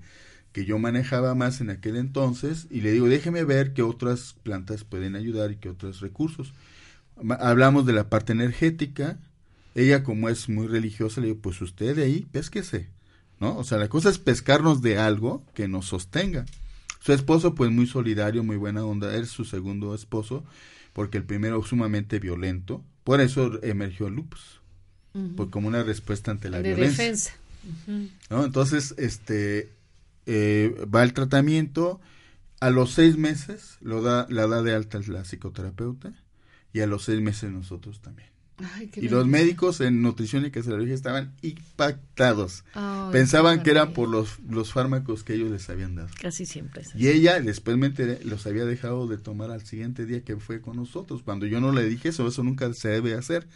[0.53, 4.86] que yo manejaba más en aquel entonces y le digo, déjeme ver qué otras plantas
[4.86, 6.53] pueden ayudar y qué otros recursos.
[7.41, 9.19] Hablamos de la parte energética.
[9.75, 12.88] Ella como es muy religiosa, le digo, pues usted de ahí, pésquese,
[13.41, 13.57] ¿no?
[13.57, 16.45] O sea, la cosa es pescarnos de algo que nos sostenga.
[17.01, 20.45] Su esposo, pues muy solidario, muy buena onda, es su segundo esposo,
[20.93, 24.56] porque el primero sumamente violento, por eso emergió el lupus,
[25.36, 27.03] pues como una respuesta ante la de violencia.
[27.03, 27.34] defensa.
[28.30, 28.45] ¿no?
[28.45, 29.71] Entonces, este,
[30.25, 31.99] eh, va el tratamiento,
[32.60, 36.13] a los seis meses lo da, la da de alta la psicoterapeuta
[36.73, 38.30] y a los seis meses nosotros también.
[38.60, 42.63] Ay, Y los médicos en nutrición y cardiología estaban impactados.
[43.12, 46.10] Pensaban que eran por los, los fármacos que ellos les habían dado.
[46.19, 46.95] Casi siempre es.
[46.95, 50.60] Y ella, después me enteré, los había dejado de tomar al siguiente día que fue
[50.60, 51.21] con nosotros.
[51.21, 53.47] Cuando yo no le dije eso, eso nunca se debe hacer.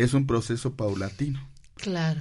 [0.00, 1.40] Es un proceso paulatino.
[1.76, 2.20] Claro.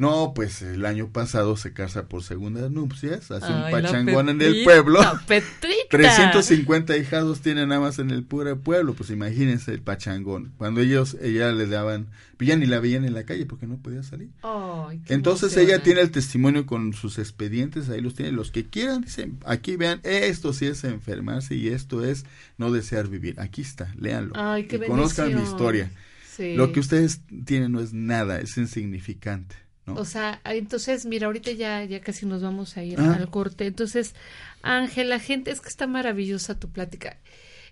[0.00, 4.40] No, pues el año pasado se casa por segundas nupcias, hace un Ay, pachangón en
[4.40, 4.98] el pueblo.
[5.26, 5.90] Petrita.
[5.90, 10.54] 350 hijados tienen nada más en el puro pueblo, pues imagínense el pachangón.
[10.56, 12.06] Cuando ellos, ella le daban,
[12.38, 14.30] pues ya ni la veían en la calle porque no podía salir.
[15.08, 19.38] Entonces ella tiene el testimonio con sus expedientes, ahí los tiene, los que quieran, dicen,
[19.44, 22.24] aquí vean, esto sí es enfermarse y esto es
[22.56, 23.38] no desear vivir.
[23.38, 24.32] Aquí está, léanlo.
[24.34, 25.90] Ay, qué y conozcan mi historia.
[26.40, 26.54] Sí.
[26.54, 29.56] Lo que ustedes tienen no es nada, es insignificante.
[29.86, 29.94] ¿no?
[29.94, 33.14] O sea, entonces, mira, ahorita ya, ya casi nos vamos a ir Ah.
[33.14, 33.66] al corte.
[33.66, 34.14] Entonces,
[34.62, 37.18] Ángel, la gente, es que está maravillosa tu plática.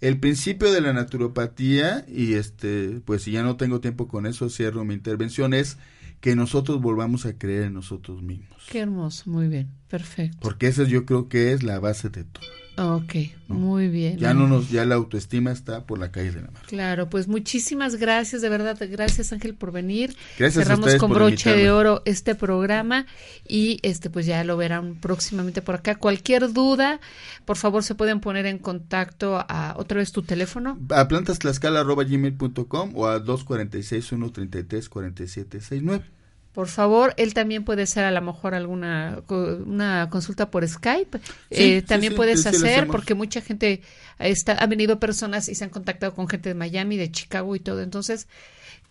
[0.02, 4.50] El principio de la naturopatía, y este, pues si ya no tengo tiempo con eso,
[4.50, 5.78] cierro mi intervención, es
[6.22, 8.66] que nosotros volvamos a creer en nosotros mismos.
[8.70, 10.38] Qué hermoso, muy bien, perfecto.
[10.42, 12.46] Porque esa yo creo que es la base de todo.
[12.82, 13.14] Ok,
[13.50, 14.18] muy bien.
[14.20, 16.64] Ya no nos, ya la autoestima está por la calle de la mar.
[16.66, 20.16] Claro, pues muchísimas gracias, de verdad, gracias Ángel por venir.
[20.38, 23.06] Gracias Cerramos con broche de oro este programa
[23.46, 25.96] y este pues ya lo verán próximamente por acá.
[25.96, 27.02] Cualquier duda,
[27.44, 30.80] por favor se pueden poner en contacto a otra vez tu teléfono.
[30.90, 36.19] A plantastlaxcala.gmail.com o a 246-133-4769.
[36.54, 41.20] Por favor, él también puede hacer a lo mejor alguna una consulta por Skype.
[41.20, 43.82] Sí, Eh, también sí, puedes sí, hacer porque mucha gente
[44.18, 47.60] está, ha venido personas y se han contactado con gente de Miami, de Chicago y
[47.60, 47.82] todo.
[47.82, 48.28] Entonces,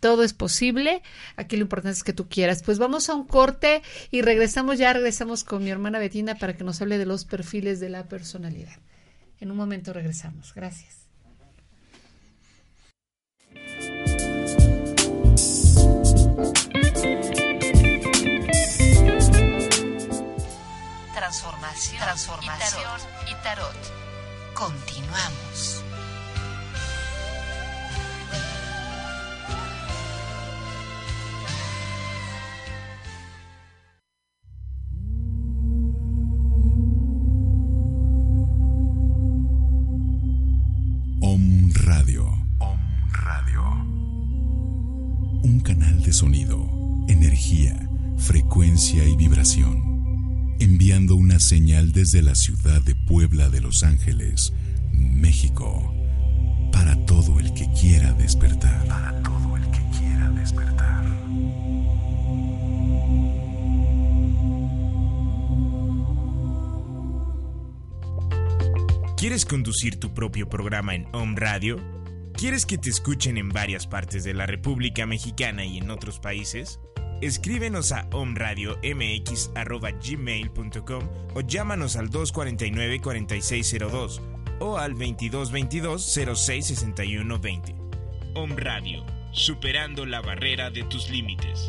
[0.01, 1.03] todo es posible.
[1.37, 2.63] Aquí lo importante es que tú quieras.
[2.63, 6.65] Pues vamos a un corte y regresamos ya, regresamos con mi hermana Betina para que
[6.65, 8.77] nos hable de los perfiles de la personalidad.
[9.41, 10.55] En un momento regresamos.
[10.55, 11.09] Gracias.
[21.79, 23.73] Transformación, transformación y tarot.
[24.53, 25.85] Continuamos.
[41.21, 42.27] Om Radio.
[42.59, 42.81] Om
[43.13, 43.63] Radio.
[45.45, 46.69] Un canal de sonido,
[47.07, 49.88] energía, frecuencia y vibración
[51.07, 54.53] una señal desde la ciudad de Puebla de Los Ángeles,
[54.91, 55.95] México,
[56.73, 58.85] para todo el que quiera despertar.
[58.89, 61.05] Para todo el que quiera despertar.
[69.17, 71.77] ¿Quieres conducir tu propio programa en Home Radio?
[72.35, 76.81] ¿Quieres que te escuchen en varias partes de la República Mexicana y en otros países?
[77.21, 81.03] Escríbenos a omradiomx.gmail.com
[81.35, 84.21] o llámanos al 249-4602
[84.61, 87.75] o al 2222-066120.
[88.37, 91.69] Om Radio, superando la barrera de tus límites.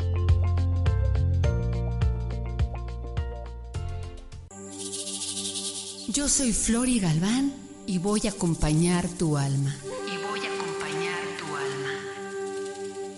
[6.12, 7.52] Yo soy Flori Galván
[7.88, 9.74] y voy a acompañar tu alma.
[10.06, 11.90] Y voy a acompañar tu alma.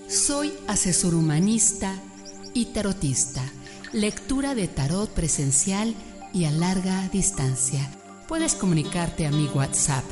[0.09, 1.95] Soy asesor humanista
[2.55, 3.43] y tarotista.
[3.93, 5.95] Lectura de tarot presencial
[6.33, 7.91] y a larga distancia.
[8.29, 10.05] Puedes comunicarte a mi WhatsApp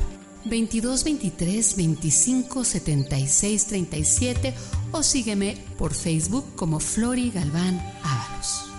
[0.45, 4.53] 22 23 25 76 37
[4.91, 8.71] o sígueme por Facebook como Flori Galván Ábalos.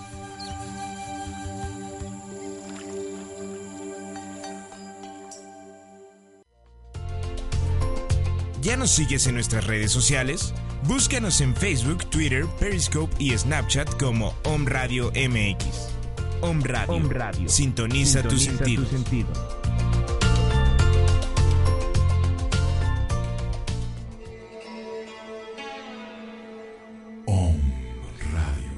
[8.63, 10.55] ¿Ya nos sigues en nuestras redes sociales?
[10.87, 15.93] Búscanos en Facebook, Twitter, Periscope y Snapchat como Om Radio MX.
[16.41, 17.49] Om Radio.
[17.49, 18.85] Sintoniza, tu sentido.
[27.27, 27.61] Om
[28.33, 28.73] Radio.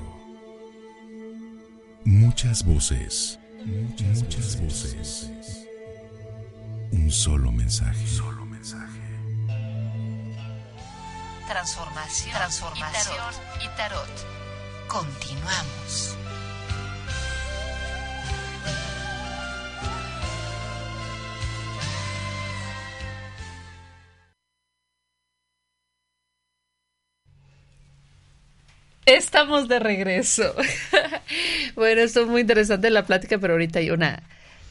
[2.04, 3.38] Muchas voces.
[3.64, 5.30] Muchas, voces.
[6.92, 8.06] Un solo mensaje.
[8.06, 8.43] Solo
[11.46, 12.34] Transformación,
[13.60, 14.08] y tarot.
[14.88, 16.16] Continuamos.
[29.04, 30.54] Estamos de regreso.
[31.74, 34.22] bueno, esto es muy interesante la plática, pero ahorita hay una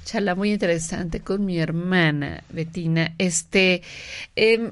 [0.06, 3.14] charla muy interesante con mi hermana Betina.
[3.20, 3.84] Este,
[4.36, 4.72] em,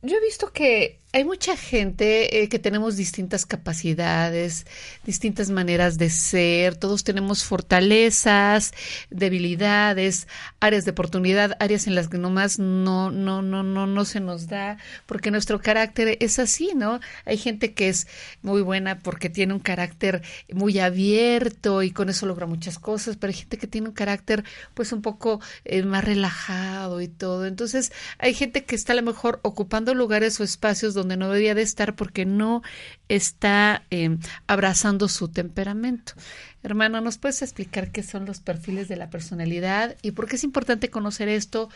[0.00, 4.66] yo he visto que hay mucha gente eh, que tenemos distintas capacidades,
[5.04, 8.72] distintas maneras de ser, todos tenemos fortalezas,
[9.10, 10.26] debilidades,
[10.58, 14.46] áreas de oportunidad, áreas en las que nomás no, no, no, no, no se nos
[14.46, 16.98] da, porque nuestro carácter es así, ¿no?
[17.26, 18.06] Hay gente que es
[18.40, 23.32] muy buena porque tiene un carácter muy abierto y con eso logra muchas cosas, pero
[23.32, 27.44] hay gente que tiene un carácter pues un poco eh, más relajado y todo.
[27.44, 31.54] Entonces, hay gente que está a lo mejor ocupando lugares o espacios donde no debería
[31.54, 32.62] de estar porque no
[33.08, 36.14] está eh, abrazando su temperamento.
[36.62, 40.44] Hermano, ¿nos puedes explicar qué son los perfiles de la personalidad y por qué es
[40.44, 41.68] importante conocer esto?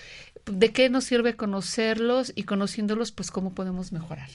[0.46, 4.28] ¿De qué nos sirve conocerlos y conociéndolos, pues cómo podemos mejorar?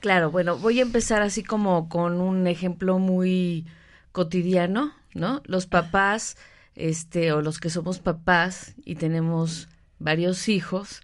[0.00, 3.66] Claro, bueno, voy a empezar así como con un ejemplo muy
[4.10, 5.42] cotidiano, ¿no?
[5.44, 6.36] Los papás,
[6.74, 9.68] este, o los que somos papás y tenemos
[9.98, 11.02] varios hijos,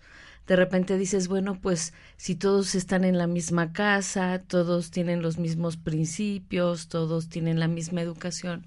[0.48, 5.36] de repente dices, bueno, pues si todos están en la misma casa, todos tienen los
[5.36, 8.66] mismos principios, todos tienen la misma educación,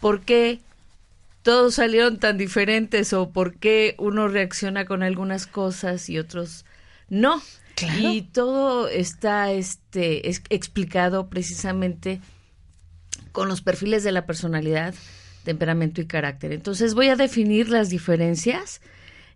[0.00, 0.58] ¿por qué
[1.42, 6.64] todos salieron tan diferentes o por qué uno reacciona con algunas cosas y otros
[7.08, 7.40] no?
[7.98, 12.20] Y todo está este es explicado precisamente
[13.32, 14.94] con los perfiles de la personalidad,
[15.44, 16.52] temperamento y carácter.
[16.52, 18.80] Entonces voy a definir las diferencias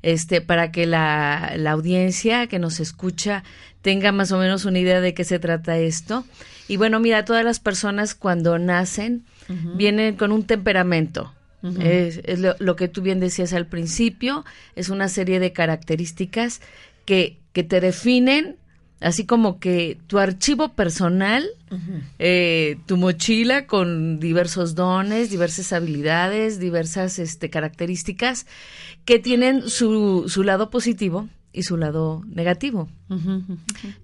[0.02, 3.44] este, para que la, la audiencia que nos escucha
[3.82, 6.24] tenga más o menos una idea de qué se trata esto.
[6.68, 9.24] Y bueno, mira, todas las personas cuando nacen
[9.76, 11.32] vienen con un temperamento.
[11.80, 14.44] Es, es lo, lo que tú bien decías al principio,
[14.76, 16.61] es una serie de características
[17.04, 18.56] que, que te definen
[19.00, 21.44] así como que tu archivo personal,
[22.18, 28.46] eh, tu mochila con diversos dones, diversas habilidades, diversas este, características
[29.04, 32.88] que tienen su, su lado positivo y su lado negativo.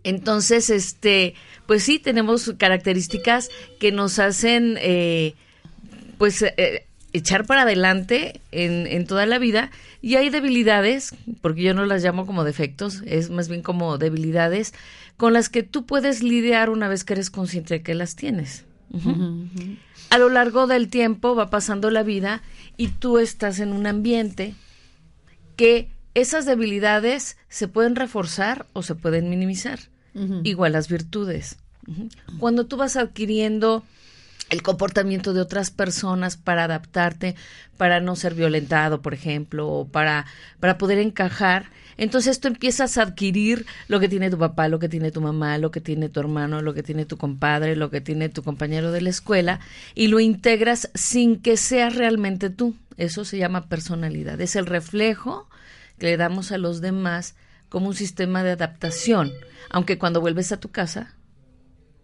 [0.04, 1.34] Entonces, este,
[1.66, 5.34] pues sí, tenemos características que nos hacen, eh,
[6.18, 9.70] pues, eh, echar para adelante en, en toda la vida
[10.00, 14.72] y hay debilidades, porque yo no las llamo como defectos, es más bien como debilidades
[15.16, 18.64] con las que tú puedes lidiar una vez que eres consciente de que las tienes.
[20.10, 22.42] A lo largo del tiempo va pasando la vida
[22.76, 24.54] y tú estás en un ambiente
[25.56, 29.78] que esas debilidades se pueden reforzar o se pueden minimizar.
[30.42, 31.56] Igual las virtudes.
[32.38, 33.82] Cuando tú vas adquiriendo
[34.52, 37.34] el comportamiento de otras personas para adaptarte,
[37.78, 40.26] para no ser violentado, por ejemplo, o para,
[40.60, 41.70] para poder encajar.
[41.96, 45.56] Entonces tú empiezas a adquirir lo que tiene tu papá, lo que tiene tu mamá,
[45.56, 48.92] lo que tiene tu hermano, lo que tiene tu compadre, lo que tiene tu compañero
[48.92, 49.60] de la escuela,
[49.94, 52.76] y lo integras sin que seas realmente tú.
[52.98, 54.38] Eso se llama personalidad.
[54.42, 55.48] Es el reflejo
[55.98, 57.36] que le damos a los demás
[57.70, 59.32] como un sistema de adaptación,
[59.70, 61.14] aunque cuando vuelves a tu casa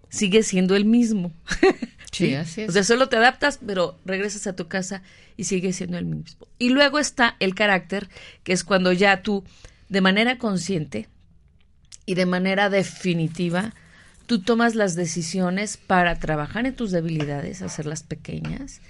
[0.08, 1.32] sigue siendo el mismo.
[2.10, 2.70] Sí, así es.
[2.70, 5.02] O sea, solo te adaptas, pero regresas a tu casa
[5.36, 6.48] y sigue siendo el mismo.
[6.58, 8.08] Y luego está el carácter,
[8.44, 9.44] que es cuando ya tú,
[9.90, 11.06] de manera consciente
[12.06, 13.74] y de manera definitiva,
[14.26, 18.80] tú tomas las decisiones para trabajar en tus debilidades, hacerlas pequeñas,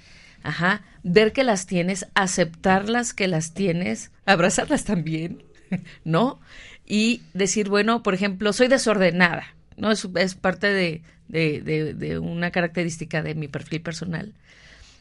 [0.42, 5.42] ajá, ver que las tienes, aceptarlas que las tienes, abrazarlas también,
[6.04, 6.40] ¿no?
[6.86, 9.90] Y decir, bueno, por ejemplo, soy desordenada, ¿no?
[9.90, 14.34] Es, es parte de, de, de, de una característica de mi perfil personal.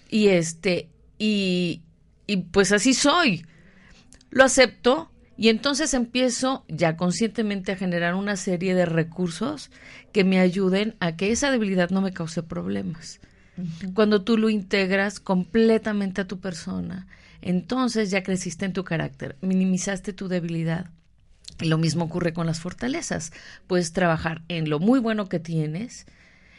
[0.09, 1.81] Y este, y,
[2.27, 3.45] y pues así soy.
[4.29, 9.69] Lo acepto y entonces empiezo ya conscientemente a generar una serie de recursos
[10.11, 13.19] que me ayuden a que esa debilidad no me cause problemas.
[13.93, 17.07] Cuando tú lo integras completamente a tu persona,
[17.41, 20.91] entonces ya creciste en tu carácter, minimizaste tu debilidad.
[21.59, 23.31] Lo mismo ocurre con las fortalezas.
[23.67, 26.05] Puedes trabajar en lo muy bueno que tienes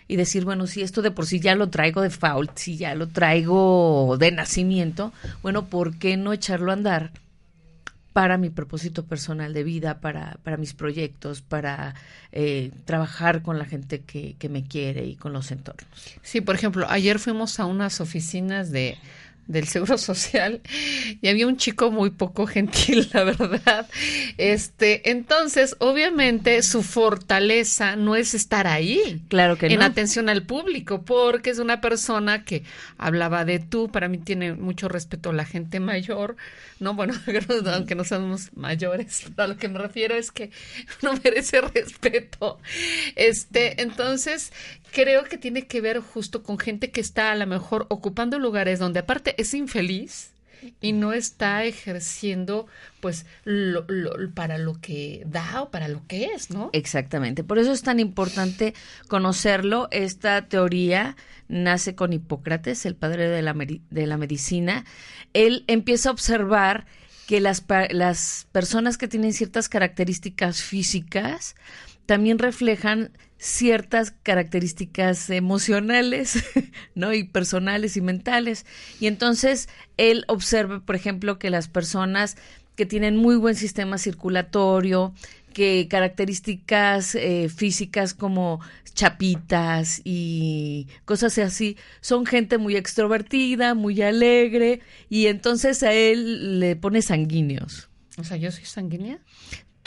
[0.09, 2.94] y decir, bueno, si esto de por sí ya lo traigo de fault, si ya
[2.94, 7.12] lo traigo de nacimiento, bueno, ¿por qué no echarlo a andar?
[8.18, 11.94] para mi propósito personal de vida, para, para mis proyectos, para
[12.32, 15.86] eh, trabajar con la gente que, que me quiere y con los entornos.
[16.22, 18.99] Sí, por ejemplo, ayer fuimos a unas oficinas de
[19.49, 20.61] del Seguro Social
[21.20, 23.88] y había un chico muy poco gentil, la verdad.
[24.36, 29.22] Este, entonces, obviamente su fortaleza no es estar ahí.
[29.28, 29.84] Claro que en no.
[29.84, 32.62] atención al público, porque es una persona que
[32.99, 36.36] hablaba de tú, para mí tiene mucho respeto a la gente mayor,
[36.78, 37.14] no, bueno,
[37.72, 40.51] aunque no somos mayores, a lo que me refiero es que
[41.03, 42.59] no merece respeto.
[43.16, 44.53] Este, entonces,
[44.92, 48.78] creo que tiene que ver justo con gente que está a lo mejor ocupando lugares
[48.78, 50.32] donde aparte es infeliz
[50.80, 52.66] y no está ejerciendo
[53.01, 53.86] pues lo,
[54.34, 56.70] para lo que da o para lo que es, ¿no?
[56.72, 57.45] Exactamente.
[57.45, 58.74] Por eso es tan importante
[59.07, 59.89] conocerlo.
[59.91, 61.16] Esta teoría
[61.49, 64.84] nace con Hipócrates, el padre de la, de la medicina.
[65.32, 66.86] Él empieza a observar
[67.26, 71.55] que las, las personas que tienen ciertas características físicas
[72.09, 76.43] también reflejan ciertas características emocionales,
[76.95, 77.13] ¿no?
[77.13, 78.65] Y personales y mentales.
[78.99, 82.39] Y entonces él observa, por ejemplo, que las personas
[82.77, 85.13] que tienen muy buen sistema circulatorio,
[85.53, 88.61] que características eh, físicas como
[88.95, 94.81] chapitas y cosas así, son gente muy extrovertida, muy alegre,
[95.11, 97.91] y entonces a él le pone sanguíneos.
[98.17, 99.21] O sea, yo soy sanguínea.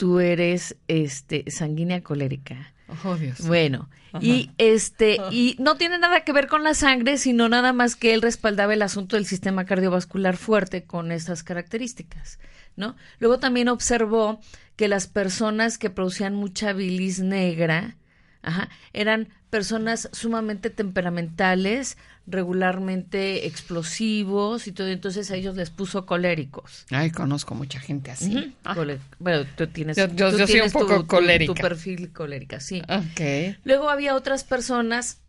[0.02, 2.74] Tú eres este sanguínea colérica.
[3.04, 3.46] Oh, Dios.
[3.46, 4.26] Bueno, Ajá.
[4.26, 8.12] y este y no tiene nada que ver con la sangre, sino nada más que
[8.12, 12.40] él respaldaba el asunto del sistema cardiovascular fuerte con esas características,
[12.74, 12.96] ¿no?
[13.20, 14.40] Luego también observó
[14.74, 17.96] que las personas que producían mucha bilis negra,
[18.42, 26.86] ajá, eran personas sumamente temperamentales, regularmente explosivos y todo, entonces a ellos les puso coléricos.
[26.90, 28.36] Ay, conozco mucha gente así.
[28.36, 28.52] Uh -huh.
[28.64, 28.98] ah.
[29.18, 31.52] Bueno, tú tienes, yo, yo, tú yo tienes soy un poco tu, colérica.
[31.52, 32.82] Tu, tu, perfil colérica, sí.
[33.12, 33.56] Okay.
[33.64, 35.20] Luego había otras personas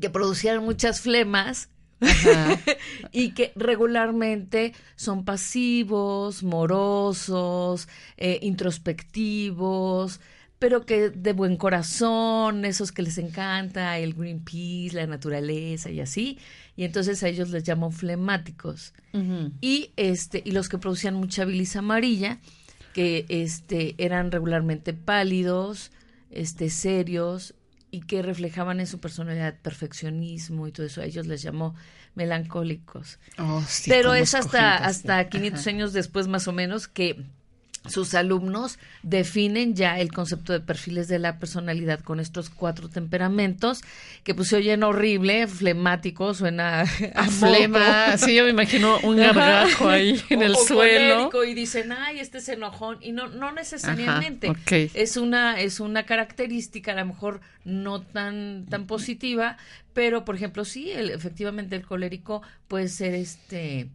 [0.00, 1.70] que producían muchas flemas
[3.12, 10.20] y que regularmente son pasivos, morosos, eh, introspectivos,
[10.58, 16.38] pero que de buen corazón, esos que les encanta el Greenpeace, la naturaleza y así,
[16.76, 18.92] y entonces a ellos les llaman flemáticos.
[19.12, 19.52] Uh -huh.
[19.60, 22.38] Y este y los que producían mucha bilis amarilla,
[22.92, 25.92] que este eran regularmente pálidos,
[26.30, 27.54] este serios
[27.90, 31.74] y que reflejaban en su personalidad perfeccionismo y todo eso, a ellos les llamó
[32.14, 33.18] melancólicos.
[33.38, 35.70] Oh, sí, Pero es hasta hasta 500 Ajá.
[35.70, 37.24] años después más o menos que
[37.88, 43.82] sus alumnos definen ya el concepto de perfiles de la personalidad con estos cuatro temperamentos
[44.24, 46.82] que pues se oyen horrible, flemático, suena
[47.14, 51.44] a, flema, sí, yo me imagino un gargajo ahí en o, el o suelo.
[51.44, 54.48] y dicen, ay, este es enojón, y no, no necesariamente.
[54.48, 54.90] Ajá, okay.
[54.94, 59.56] Es una, es una característica, a lo mejor no tan, tan positiva,
[59.94, 63.88] pero por ejemplo, sí, el, efectivamente el colérico puede ser este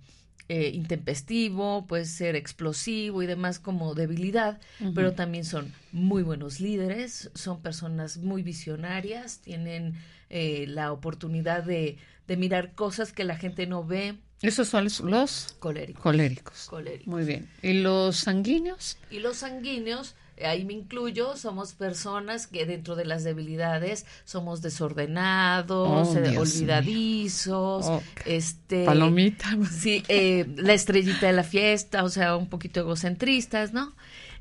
[0.49, 4.93] eh, intempestivo, puede ser explosivo y demás como debilidad, uh -huh.
[4.93, 9.93] pero también son muy buenos líderes, son personas muy visionarias, tienen
[10.29, 14.15] eh, la oportunidad de, de, mirar cosas que la gente no ve.
[14.41, 16.03] Esos son los coléricos.
[16.03, 16.67] coléricos.
[16.69, 17.07] coléricos.
[17.07, 17.47] Muy bien.
[17.61, 18.97] ¿Y los sanguíneos?
[19.09, 20.15] Y los sanguíneos
[20.45, 27.85] ahí me incluyo, somos personas que dentro de las debilidades somos desordenados, Oh, eh, olvidadizos,
[27.87, 29.49] Oh, este Palomita.
[29.71, 33.93] Sí, eh, la estrellita de la fiesta, o sea, un poquito egocentristas, ¿no?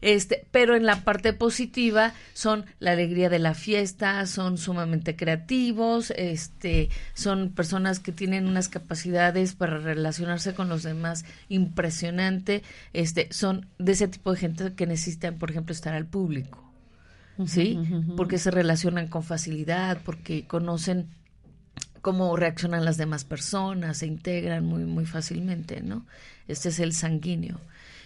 [0.02, 6.12] Este, pero en la parte positiva son la alegría de la fiesta, son sumamente creativos,
[6.16, 13.68] este, son personas que tienen unas capacidades para relacionarse con los demás impresionante, este, son
[13.78, 16.68] de ese tipo de gente que necesitan, por ejemplo, estar al público.
[17.46, 17.78] ¿Sí?
[18.16, 21.08] Porque se relacionan con facilidad, porque conocen
[22.02, 26.04] cómo reaccionan las demás personas, se integran muy muy fácilmente, ¿no?
[26.46, 27.58] Este es el sanguíneo.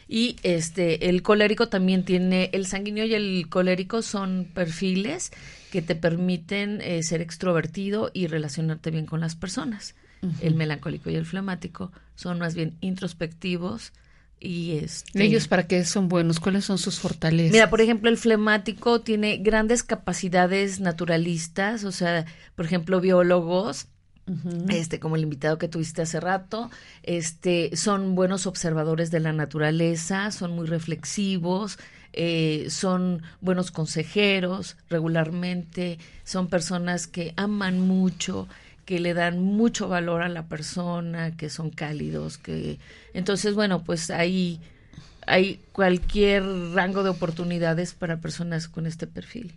[0.09, 5.32] Y este el colérico también tiene el sanguíneo y el colérico son perfiles
[5.70, 9.94] que te permiten eh, ser extrovertido y relacionarte bien con las personas.
[10.40, 13.92] El melancólico y el flemático son más bien introspectivos
[14.38, 16.40] y este ¿Ellos para qué son buenos?
[16.40, 17.52] ¿Cuáles son sus fortalezas?
[17.52, 23.86] Mira, por ejemplo, el flemático tiene grandes capacidades naturalistas, o sea, por ejemplo, biólogos,
[24.68, 26.70] este, como el invitado que tuviste hace rato,
[27.02, 31.78] este, son buenos observadores de la naturaleza, son muy reflexivos,
[32.12, 38.48] eh, son buenos consejeros regularmente, son personas que aman mucho,
[38.84, 42.78] que le dan mucho valor a la persona, que son cálidos, que
[43.14, 44.60] entonces bueno, pues ahí
[45.26, 49.54] hay cualquier rango de oportunidades para personas con este perfil.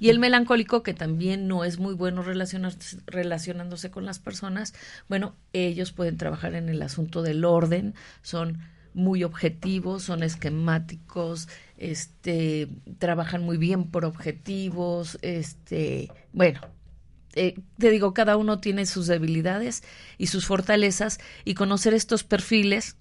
[0.00, 4.74] Y el melancólico, que también no es muy bueno relacionarse, relacionándose con las personas,
[5.08, 8.58] bueno, ellos pueden trabajar en el asunto del orden, son
[8.94, 12.68] muy objetivos, son esquemáticos, este,
[12.98, 16.60] trabajan muy bien por objetivos, este, bueno,
[17.34, 19.84] eh, te digo, cada uno tiene sus debilidades
[20.16, 22.96] y sus fortalezas y conocer estos perfiles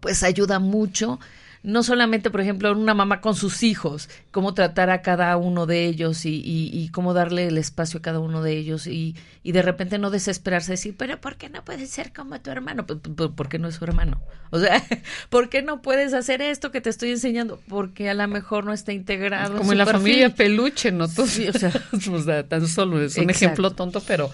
[0.00, 1.18] pues ayuda mucho
[1.62, 5.86] no solamente, por ejemplo, una mamá con sus hijos, cómo tratar a cada uno de
[5.86, 9.52] ellos y, y, y cómo darle el espacio a cada uno de ellos y, y,
[9.52, 12.86] de repente no desesperarse, decir, pero ¿por qué no puedes ser como tu hermano?
[12.86, 13.00] Pues,
[13.34, 14.20] porque no es su hermano.
[14.50, 14.82] O sea,
[15.30, 17.60] ¿por qué no puedes hacer esto que te estoy enseñando?
[17.68, 19.58] Porque a lo mejor no está integrado.
[19.58, 20.00] Como en, en la perfil.
[20.00, 21.08] familia peluche, ¿no?
[21.08, 21.72] Sí, o sea,
[22.12, 23.44] o sea, tan solo es un Exacto.
[23.44, 24.30] ejemplo tonto, pero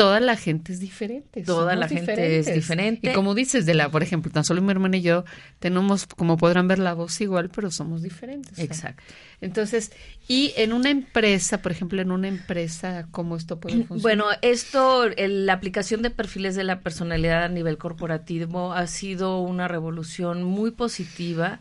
[0.00, 1.42] toda la gente es diferente.
[1.42, 2.48] Toda la gente diferentes.
[2.48, 3.10] es diferente.
[3.10, 5.24] Y como dices, de la, por ejemplo, tan solo mi hermana y yo
[5.58, 8.58] tenemos, como podrán ver, la voz igual, pero somos diferentes.
[8.58, 9.02] Exacto.
[9.40, 9.92] Entonces,
[10.26, 14.02] y en una empresa, por ejemplo, en una empresa, ¿cómo esto puede funcionar?
[14.02, 19.40] Bueno, esto, el, la aplicación de perfiles de la personalidad a nivel corporativo ha sido
[19.40, 21.60] una revolución muy positiva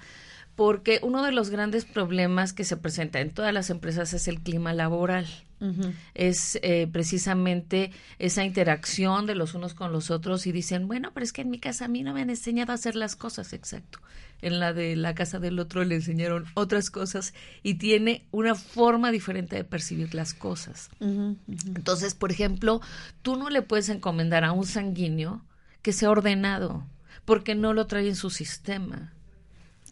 [0.59, 4.41] porque uno de los grandes problemas que se presenta en todas las empresas es el
[4.41, 5.25] clima laboral.
[5.61, 5.93] Uh -huh.
[6.15, 11.23] Es eh, precisamente esa interacción de los unos con los otros y dicen, bueno, pero
[11.23, 13.53] es que en mi casa a mí no me han enseñado a hacer las cosas,
[13.53, 14.01] exacto.
[14.41, 17.33] En la de la casa del otro le enseñaron otras cosas
[17.63, 20.89] y tiene una forma diferente de percibir las cosas.
[20.99, 21.77] Uh -huh, uh -huh.
[21.77, 22.81] Entonces, por ejemplo,
[23.21, 25.41] tú no le puedes encomendar a un sanguíneo
[25.81, 26.85] que sea ordenado
[27.23, 29.13] porque no lo trae en su sistema.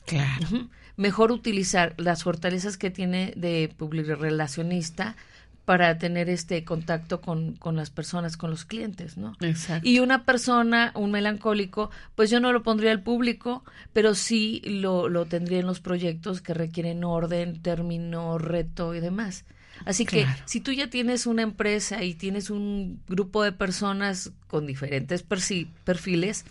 [0.08, 0.48] Claro.
[0.50, 0.70] Uh -huh.
[0.96, 3.72] Mejor utilizar las fortalezas que tiene de
[4.18, 5.16] relacionista
[5.64, 9.36] para tener este contacto con, con, las personas, con los clientes, ¿no?
[9.42, 9.88] Exacto.
[9.88, 15.10] Y una persona, un melancólico, pues yo no lo pondría al público, pero sí lo,
[15.10, 19.44] lo tendría en los proyectos que requieren orden, término, reto y demás.
[19.86, 24.66] Así que si tú ya tienes una empresa y tienes un grupo de personas con
[24.66, 26.46] diferentes perfiles,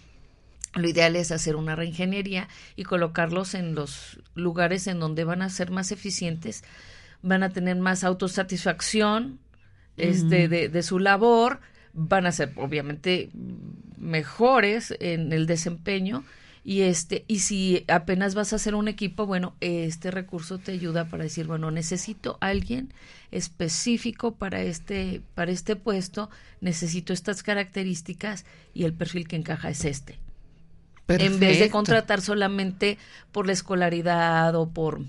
[0.76, 5.48] lo ideal es hacer una reingeniería y colocarlos en los lugares en donde van a
[5.48, 6.64] ser más eficientes,
[7.22, 9.40] van a tener más autosatisfacción
[9.96, 11.60] este, de, de su labor,
[11.94, 13.30] van a ser obviamente
[13.96, 16.24] mejores en el desempeño.
[16.62, 21.04] Y este y si apenas vas a hacer un equipo bueno este recurso te ayuda
[21.04, 22.92] para decir bueno necesito alguien
[23.30, 26.28] específico para este para este puesto
[26.60, 30.18] necesito estas características y el perfil que encaja es este
[31.08, 32.98] en vez de contratar solamente
[33.32, 35.00] por la escolaridad o por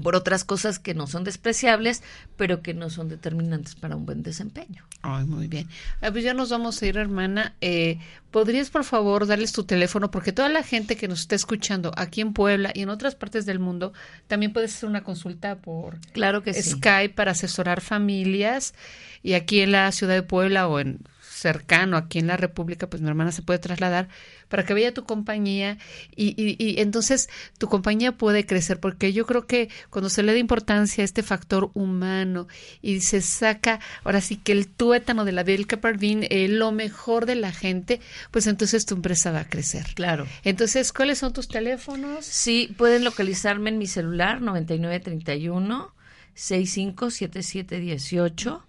[0.00, 2.02] por otras cosas que no son despreciables,
[2.36, 4.84] pero que no son determinantes para un buen desempeño.
[5.02, 5.68] Ay, muy bien.
[6.00, 7.54] Ah, pues ya nos vamos a ir, hermana.
[7.60, 7.98] Eh,
[8.30, 10.10] ¿Podrías, por favor, darles tu teléfono?
[10.10, 13.44] Porque toda la gente que nos está escuchando aquí en Puebla y en otras partes
[13.44, 13.92] del mundo
[14.28, 16.70] también puede hacer una consulta por Claro que sí.
[16.70, 18.74] Skype para asesorar familias.
[19.22, 21.00] Y aquí en la ciudad de Puebla o en
[21.42, 24.08] cercano aquí en la República, pues mi hermana se puede trasladar
[24.48, 25.78] para que vaya tu compañía
[26.14, 27.28] y, y, y entonces
[27.58, 31.22] tu compañía puede crecer, porque yo creo que cuando se le da importancia a este
[31.22, 32.46] factor humano
[32.80, 37.26] y se saca ahora sí que el tuétano de la Vilca Parvin, eh, lo mejor
[37.26, 39.86] de la gente, pues entonces tu empresa va a crecer.
[39.94, 40.26] Claro.
[40.44, 42.24] Entonces, ¿cuáles son tus teléfonos?
[42.24, 45.92] Sí, pueden localizarme en mi celular 9931
[46.34, 48.66] 657718.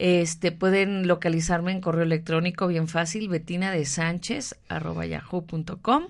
[0.00, 6.06] Este, pueden localizarme en correo electrónico bien fácil, betina de sánchez arroba yahoo.com.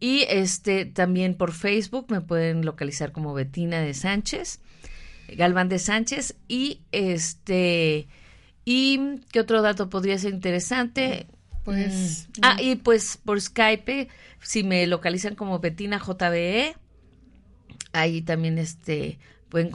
[0.00, 4.60] Y este, también por Facebook me pueden localizar como Betina de Sánchez,
[5.28, 6.34] Galván de Sánchez.
[6.48, 8.08] Y este,
[8.64, 11.28] y qué otro dato podría ser interesante.
[11.64, 12.40] Pues, Mm.
[12.42, 14.08] Ah, y pues por Skype,
[14.42, 16.74] si me localizan como Betina JBE,
[17.92, 19.20] ahí también este
[19.54, 19.70] pueden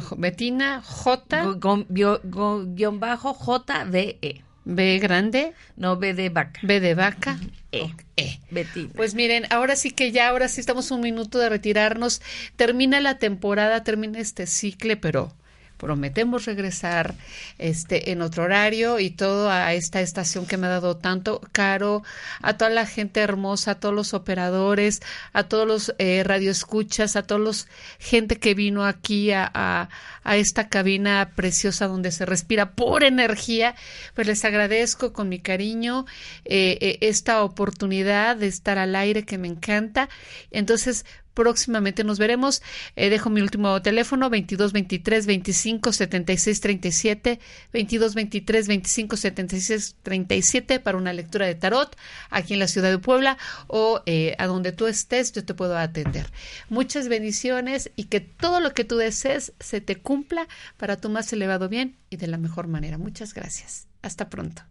[0.00, 4.42] jo- Betina J, Go- go- go- guion bajo JBE.
[4.64, 6.60] B grande, No B de vaca.
[6.62, 7.38] B de vaca,
[7.72, 7.90] E.
[8.16, 8.38] E.
[8.50, 8.92] Betina.
[8.94, 12.20] Pues miren, ahora sí que ya, ahora sí estamos un minuto de retirarnos.
[12.56, 15.34] Termina la temporada, termina este ciclo, pero
[15.80, 17.14] prometemos regresar
[17.58, 22.02] este en otro horario y todo a esta estación que me ha dado tanto caro,
[22.42, 25.00] a toda la gente hermosa, a todos los operadores,
[25.32, 27.68] a todos los eh, radioescuchas, a todos los
[27.98, 29.88] gente que vino aquí a, a,
[30.22, 33.74] a esta cabina preciosa donde se respira pura energía,
[34.14, 36.04] pues les agradezco con mi cariño
[36.44, 40.10] eh, eh, esta oportunidad de estar al aire que me encanta.
[40.50, 41.06] Entonces,
[41.40, 42.60] próximamente nos veremos.
[42.96, 47.40] Eh, dejo mi último teléfono 22 23 25 76 37
[47.72, 51.96] 22 23 25 76 37 para una lectura de tarot
[52.28, 53.38] aquí en la ciudad de Puebla
[53.68, 56.26] o eh, a donde tú estés yo te puedo atender.
[56.68, 61.32] Muchas bendiciones y que todo lo que tú desees se te cumpla para tu más
[61.32, 62.98] elevado bien y de la mejor manera.
[62.98, 63.86] Muchas gracias.
[64.02, 64.62] Hasta pronto.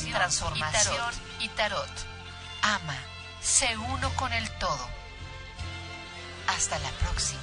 [0.00, 1.90] Transformación, transformación y tarot.
[2.62, 2.96] Ama,
[3.42, 4.88] sé uno con el todo.
[6.48, 7.42] Hasta la próxima.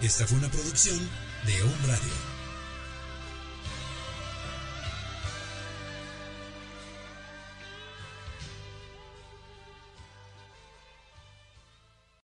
[0.00, 0.98] Esta fue una producción
[1.44, 2.27] de Home Radio.